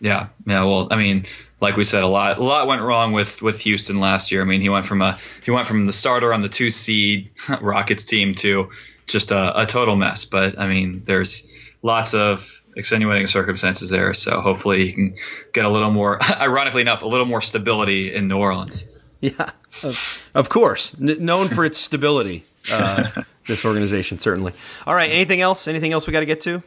[0.00, 0.64] Yeah, yeah.
[0.64, 1.26] Well, I mean,
[1.60, 4.42] like we said, a lot a lot went wrong with with Houston last year.
[4.42, 7.30] I mean, he went from a he went from the starter on the two seed
[7.60, 8.70] Rockets team to
[9.06, 10.24] just a, a total mess.
[10.24, 11.48] But I mean, there's
[11.82, 14.14] lots of extenuating circumstances there.
[14.14, 15.14] So hopefully he can
[15.52, 18.88] get a little more, ironically enough, a little more stability in New Orleans.
[19.20, 19.50] Yeah,
[19.82, 22.44] of, of course, N- known for its stability.
[22.72, 24.52] Uh, this organization certainly.
[24.86, 25.68] All right, anything else?
[25.68, 26.62] Anything else we got to get to?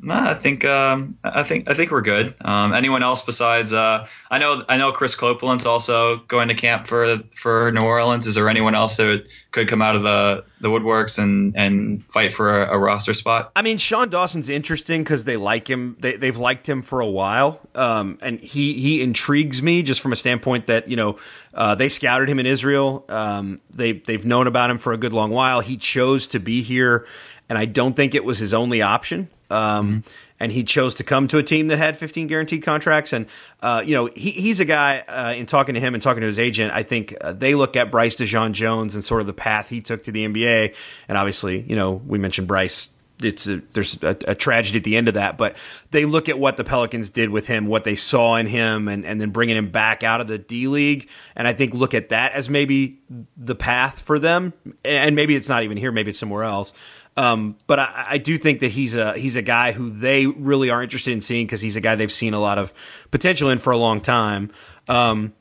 [0.00, 2.34] No, I think um, I think I think we're good.
[2.40, 6.86] Um, anyone else besides uh, I know I know Chris Copeland's also going to camp
[6.86, 8.26] for for New Orleans.
[8.26, 12.32] Is there anyone else that could come out of the, the woodworks and, and fight
[12.32, 13.50] for a, a roster spot?
[13.56, 15.96] I mean, Shawn Dawson's interesting because they like him.
[16.00, 20.12] They, they've liked him for a while, um, and he he intrigues me just from
[20.12, 21.18] a standpoint that you know
[21.54, 23.04] uh, they scouted him in Israel.
[23.08, 25.60] Um, they they've known about him for a good long while.
[25.60, 27.06] He chose to be here,
[27.48, 29.28] and I don't think it was his only option.
[29.50, 30.08] Um, mm-hmm.
[30.40, 33.12] And he chose to come to a team that had 15 guaranteed contracts.
[33.12, 33.26] And,
[33.60, 36.28] uh, you know, he, he's a guy, uh, in talking to him and talking to
[36.28, 39.68] his agent, I think uh, they look at Bryce Dejean-Jones and sort of the path
[39.68, 40.76] he took to the NBA.
[41.08, 42.90] And obviously, you know, we mentioned Bryce
[43.22, 45.56] it's a, there's a, a, tragedy at the end of that, but
[45.90, 49.04] they look at what the Pelicans did with him, what they saw in him, and,
[49.04, 52.10] and then bringing him back out of the D League, and I think look at
[52.10, 53.00] that as maybe
[53.36, 54.52] the path for them,
[54.84, 56.72] and maybe it's not even here, maybe it's somewhere else.
[57.18, 60.70] Um, but I, I, do think that he's a he's a guy who they really
[60.70, 62.72] are interested in seeing because he's a guy they've seen a lot of
[63.10, 64.50] potential in for a long time.
[64.88, 65.32] Um,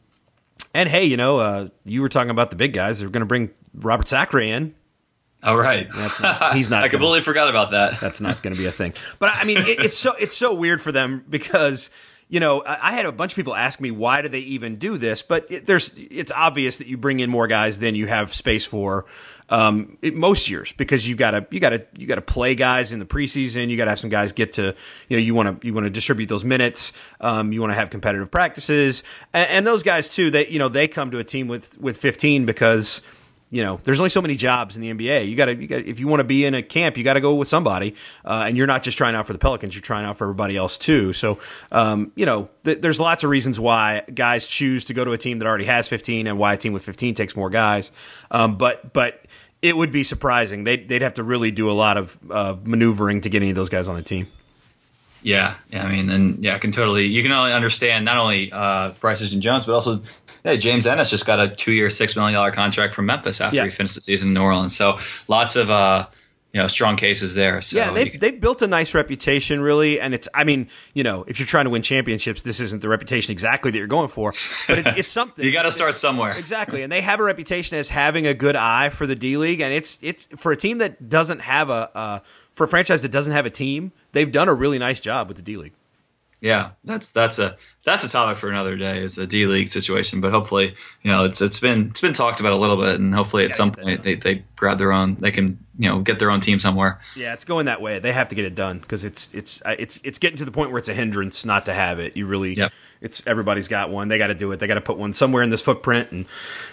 [0.73, 2.99] and hey, you know, uh, you were talking about the big guys.
[2.99, 4.73] They're going to bring Robert Sacre in.
[5.43, 6.83] Oh right, that's not, he's not.
[6.83, 7.99] I completely forgot about that.
[8.01, 8.95] That's not going to be a thing.
[9.19, 11.91] But I mean, it, it's so it's so weird for them because
[12.27, 14.97] you know, I had a bunch of people ask me why do they even do
[14.97, 18.33] this, but it, there's it's obvious that you bring in more guys than you have
[18.33, 19.05] space for
[19.49, 22.55] um, it, most years because you got to you got to you got to play
[22.55, 23.69] guys in the preseason.
[23.69, 24.75] You got to have some guys get to
[25.07, 26.93] you know you want to you want to distribute those minutes.
[27.21, 30.31] Um, you want to have competitive practices, and, and those guys too.
[30.31, 33.01] That you know they come to a team with with 15 because
[33.49, 35.29] you know, there's only so many jobs in the NBA.
[35.29, 37.35] You got to, if you want to be in a camp, you got to go
[37.35, 37.95] with somebody,
[38.25, 39.73] uh, and you're not just trying out for the Pelicans.
[39.73, 41.13] You're trying out for everybody else too.
[41.13, 41.39] So,
[41.71, 45.17] um, you know, th- there's lots of reasons why guys choose to go to a
[45.17, 47.91] team that already has 15, and why a team with 15 takes more guys.
[48.31, 49.23] Um, but, but
[49.61, 50.65] it would be surprising.
[50.65, 53.55] They'd, they'd have to really do a lot of uh, maneuvering to get any of
[53.55, 54.27] those guys on the team.
[55.23, 57.05] Yeah, yeah, I mean, and yeah, I can totally.
[57.07, 60.03] You can only understand not only uh, Bryce and Jones, but also
[60.43, 63.65] yeah, James Ennis just got a two-year, six million dollar contract from Memphis after yeah.
[63.65, 64.75] he finished the season in New Orleans.
[64.75, 66.07] So lots of uh,
[66.53, 67.61] you know strong cases there.
[67.61, 71.23] So yeah, they've, they've built a nice reputation, really, and it's I mean you know
[71.27, 74.33] if you're trying to win championships, this isn't the reputation exactly that you're going for,
[74.67, 75.45] but it's, it's something.
[75.45, 76.35] you got to start somewhere.
[76.47, 79.59] Exactly, and they have a reputation as having a good eye for the D League,
[79.59, 82.19] and it's it's for a team that doesn't have a uh,
[82.51, 85.37] for a franchise that doesn't have a team, they've done a really nice job with
[85.37, 85.73] the D League.
[86.39, 89.03] Yeah, that's that's a that's a topic for another day.
[89.03, 92.39] Is a D League situation, but hopefully, you know, it's it's been it's been talked
[92.39, 95.31] about a little bit, and hopefully at some point they, they grab their own, they
[95.31, 96.99] can you know get their own team somewhere.
[97.15, 97.99] Yeah, it's going that way.
[97.99, 100.71] They have to get it done because it's it's it's it's getting to the point
[100.71, 102.17] where it's a hindrance not to have it.
[102.17, 102.71] You really yep
[103.01, 104.07] it's everybody's got one.
[104.07, 104.59] They got to do it.
[104.59, 106.25] They got to put one somewhere in this footprint and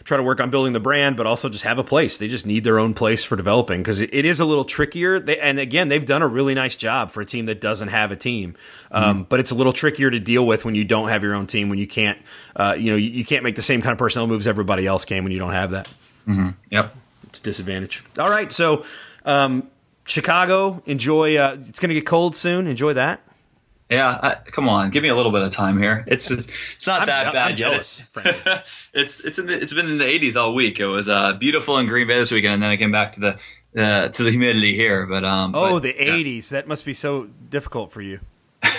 [0.04, 2.18] try to work on building the brand, but also just have a place.
[2.18, 5.20] They just need their own place for developing because it, it is a little trickier.
[5.20, 8.10] They, and again, they've done a really nice job for a team that doesn't have
[8.10, 8.56] a team.
[8.90, 9.22] Um, mm-hmm.
[9.24, 11.68] But it's a little trickier to deal with when you don't have your own team.
[11.68, 12.18] When you can't,
[12.56, 15.04] uh, you know, you, you, can't make the same kind of personnel moves everybody else
[15.04, 15.88] can when you don't have that.
[16.26, 16.50] Mm-hmm.
[16.70, 16.96] Yep,
[17.34, 18.04] it's disadvantage.
[18.18, 18.84] All right, so.
[19.24, 19.68] Um,
[20.06, 21.36] Chicago, enjoy.
[21.36, 22.66] Uh, it's going to get cold soon.
[22.66, 23.20] Enjoy that.
[23.90, 26.04] Yeah, I, come on, give me a little bit of time here.
[26.06, 28.64] It's it's not I'm, that bad I'm jealous, yet.
[28.94, 30.80] It's it's it's, the, it's been in the 80s all week.
[30.80, 33.20] It was uh, beautiful in Green Bay this weekend, and then I came back to
[33.20, 33.38] the
[33.76, 35.06] uh, to the humidity here.
[35.06, 36.12] But um, oh, but, the yeah.
[36.12, 36.48] 80s.
[36.50, 38.20] That must be so difficult for you.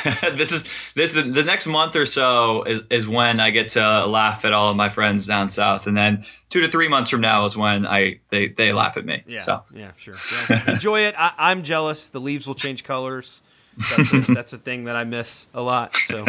[0.36, 4.06] this is this the, the, next month or so is, is when I get to
[4.06, 7.22] laugh at all of my friends down south, and then two to three months from
[7.22, 9.24] now is when I they, they laugh at me.
[9.28, 9.64] Yeah, so.
[9.74, 10.16] yeah, sure.
[10.68, 11.16] Enjoy it.
[11.18, 12.10] I, am jealous.
[12.10, 13.42] The leaves will change colors.
[13.90, 15.96] That's a, that's a thing that I miss a lot.
[15.96, 16.26] So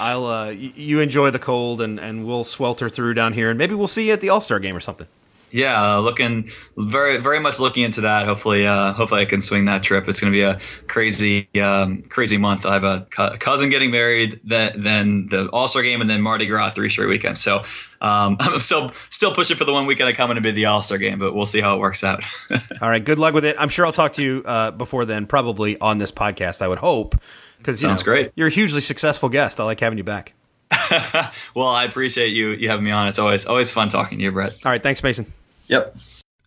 [0.00, 3.58] I'll uh, y- you enjoy the cold, and and we'll swelter through down here, and
[3.58, 5.06] maybe we'll see you at the All Star game or something.
[5.50, 8.26] Yeah, uh, looking very very much looking into that.
[8.26, 10.08] Hopefully, uh, hopefully I can swing that trip.
[10.08, 12.66] It's going to be a crazy um, crazy month.
[12.66, 16.22] I have a cu- cousin getting married, then then the All Star game, and then
[16.22, 17.40] Mardi Gras three straight weekends.
[17.40, 17.64] So
[18.00, 20.66] um, I'm still still pushing for the one weekend I come in to be the
[20.66, 22.22] All Star game, but we'll see how it works out.
[22.50, 23.56] All right, good luck with it.
[23.58, 26.62] I'm sure I'll talk to you uh, before then, probably on this podcast.
[26.62, 27.16] I would hope
[27.58, 28.32] Because Sounds know, great.
[28.36, 29.60] You're a hugely successful guest.
[29.60, 30.34] I like having you back.
[31.54, 33.08] well, I appreciate you you having me on.
[33.08, 34.52] It's always always fun talking to you, Brett.
[34.64, 35.32] All right, thanks, Mason.
[35.70, 35.96] Yep.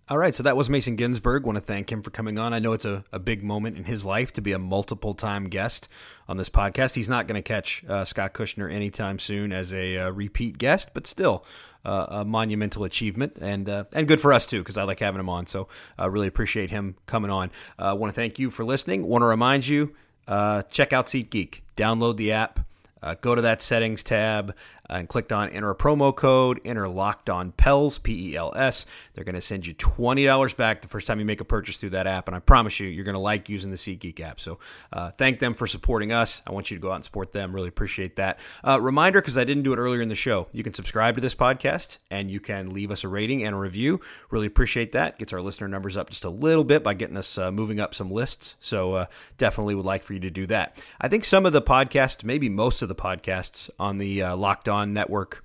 [0.09, 1.45] All right, so that was Mason Ginsburg.
[1.45, 2.53] Want to thank him for coming on.
[2.53, 5.45] I know it's a, a big moment in his life to be a multiple time
[5.45, 5.87] guest
[6.27, 6.93] on this podcast.
[6.93, 10.89] He's not going to catch uh, Scott Kushner anytime soon as a uh, repeat guest,
[10.93, 11.45] but still
[11.85, 15.21] uh, a monumental achievement and uh, and good for us too because I like having
[15.21, 15.47] him on.
[15.47, 17.49] So I really appreciate him coming on.
[17.79, 19.07] I uh, want to thank you for listening.
[19.07, 19.95] Want to remind you
[20.27, 22.59] uh, check out SeatGeek, download the app.
[23.01, 24.55] Uh, go to that settings tab
[24.89, 28.85] and clicked on enter a promo code, enter locked on PELS, P E L S.
[29.13, 31.91] They're going to send you $20 back the first time you make a purchase through
[31.91, 32.27] that app.
[32.27, 34.39] And I promise you, you're going to like using the SeatGeek app.
[34.39, 34.59] So
[34.91, 36.41] uh, thank them for supporting us.
[36.45, 37.53] I want you to go out and support them.
[37.53, 38.39] Really appreciate that.
[38.63, 41.21] Uh, reminder, because I didn't do it earlier in the show, you can subscribe to
[41.21, 43.99] this podcast and you can leave us a rating and a review.
[44.29, 45.17] Really appreciate that.
[45.17, 47.95] Gets our listener numbers up just a little bit by getting us uh, moving up
[47.95, 48.55] some lists.
[48.59, 49.05] So uh,
[49.37, 50.81] definitely would like for you to do that.
[50.99, 54.69] I think some of the podcasts, maybe most of the podcasts on the uh, Locked
[54.69, 55.43] On network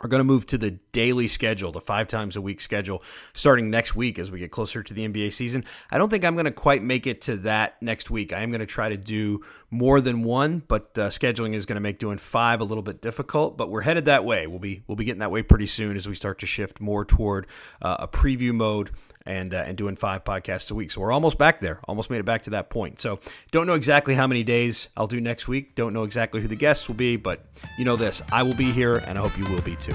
[0.00, 3.02] are going to move to the daily schedule, the five times a week schedule,
[3.32, 5.64] starting next week as we get closer to the NBA season.
[5.90, 8.32] I don't think I'm going to quite make it to that next week.
[8.32, 11.76] I am going to try to do more than one, but uh, scheduling is going
[11.76, 13.56] to make doing five a little bit difficult.
[13.56, 14.46] But we're headed that way.
[14.46, 17.04] We'll be we'll be getting that way pretty soon as we start to shift more
[17.04, 17.46] toward
[17.82, 18.90] uh, a preview mode
[19.28, 20.90] and uh, and doing five podcasts a week.
[20.90, 21.80] So we're almost back there.
[21.86, 22.98] Almost made it back to that point.
[22.98, 23.20] So
[23.52, 25.76] don't know exactly how many days I'll do next week.
[25.76, 27.44] Don't know exactly who the guests will be, but
[27.78, 29.94] you know this: I will be here, and I hope you will be too.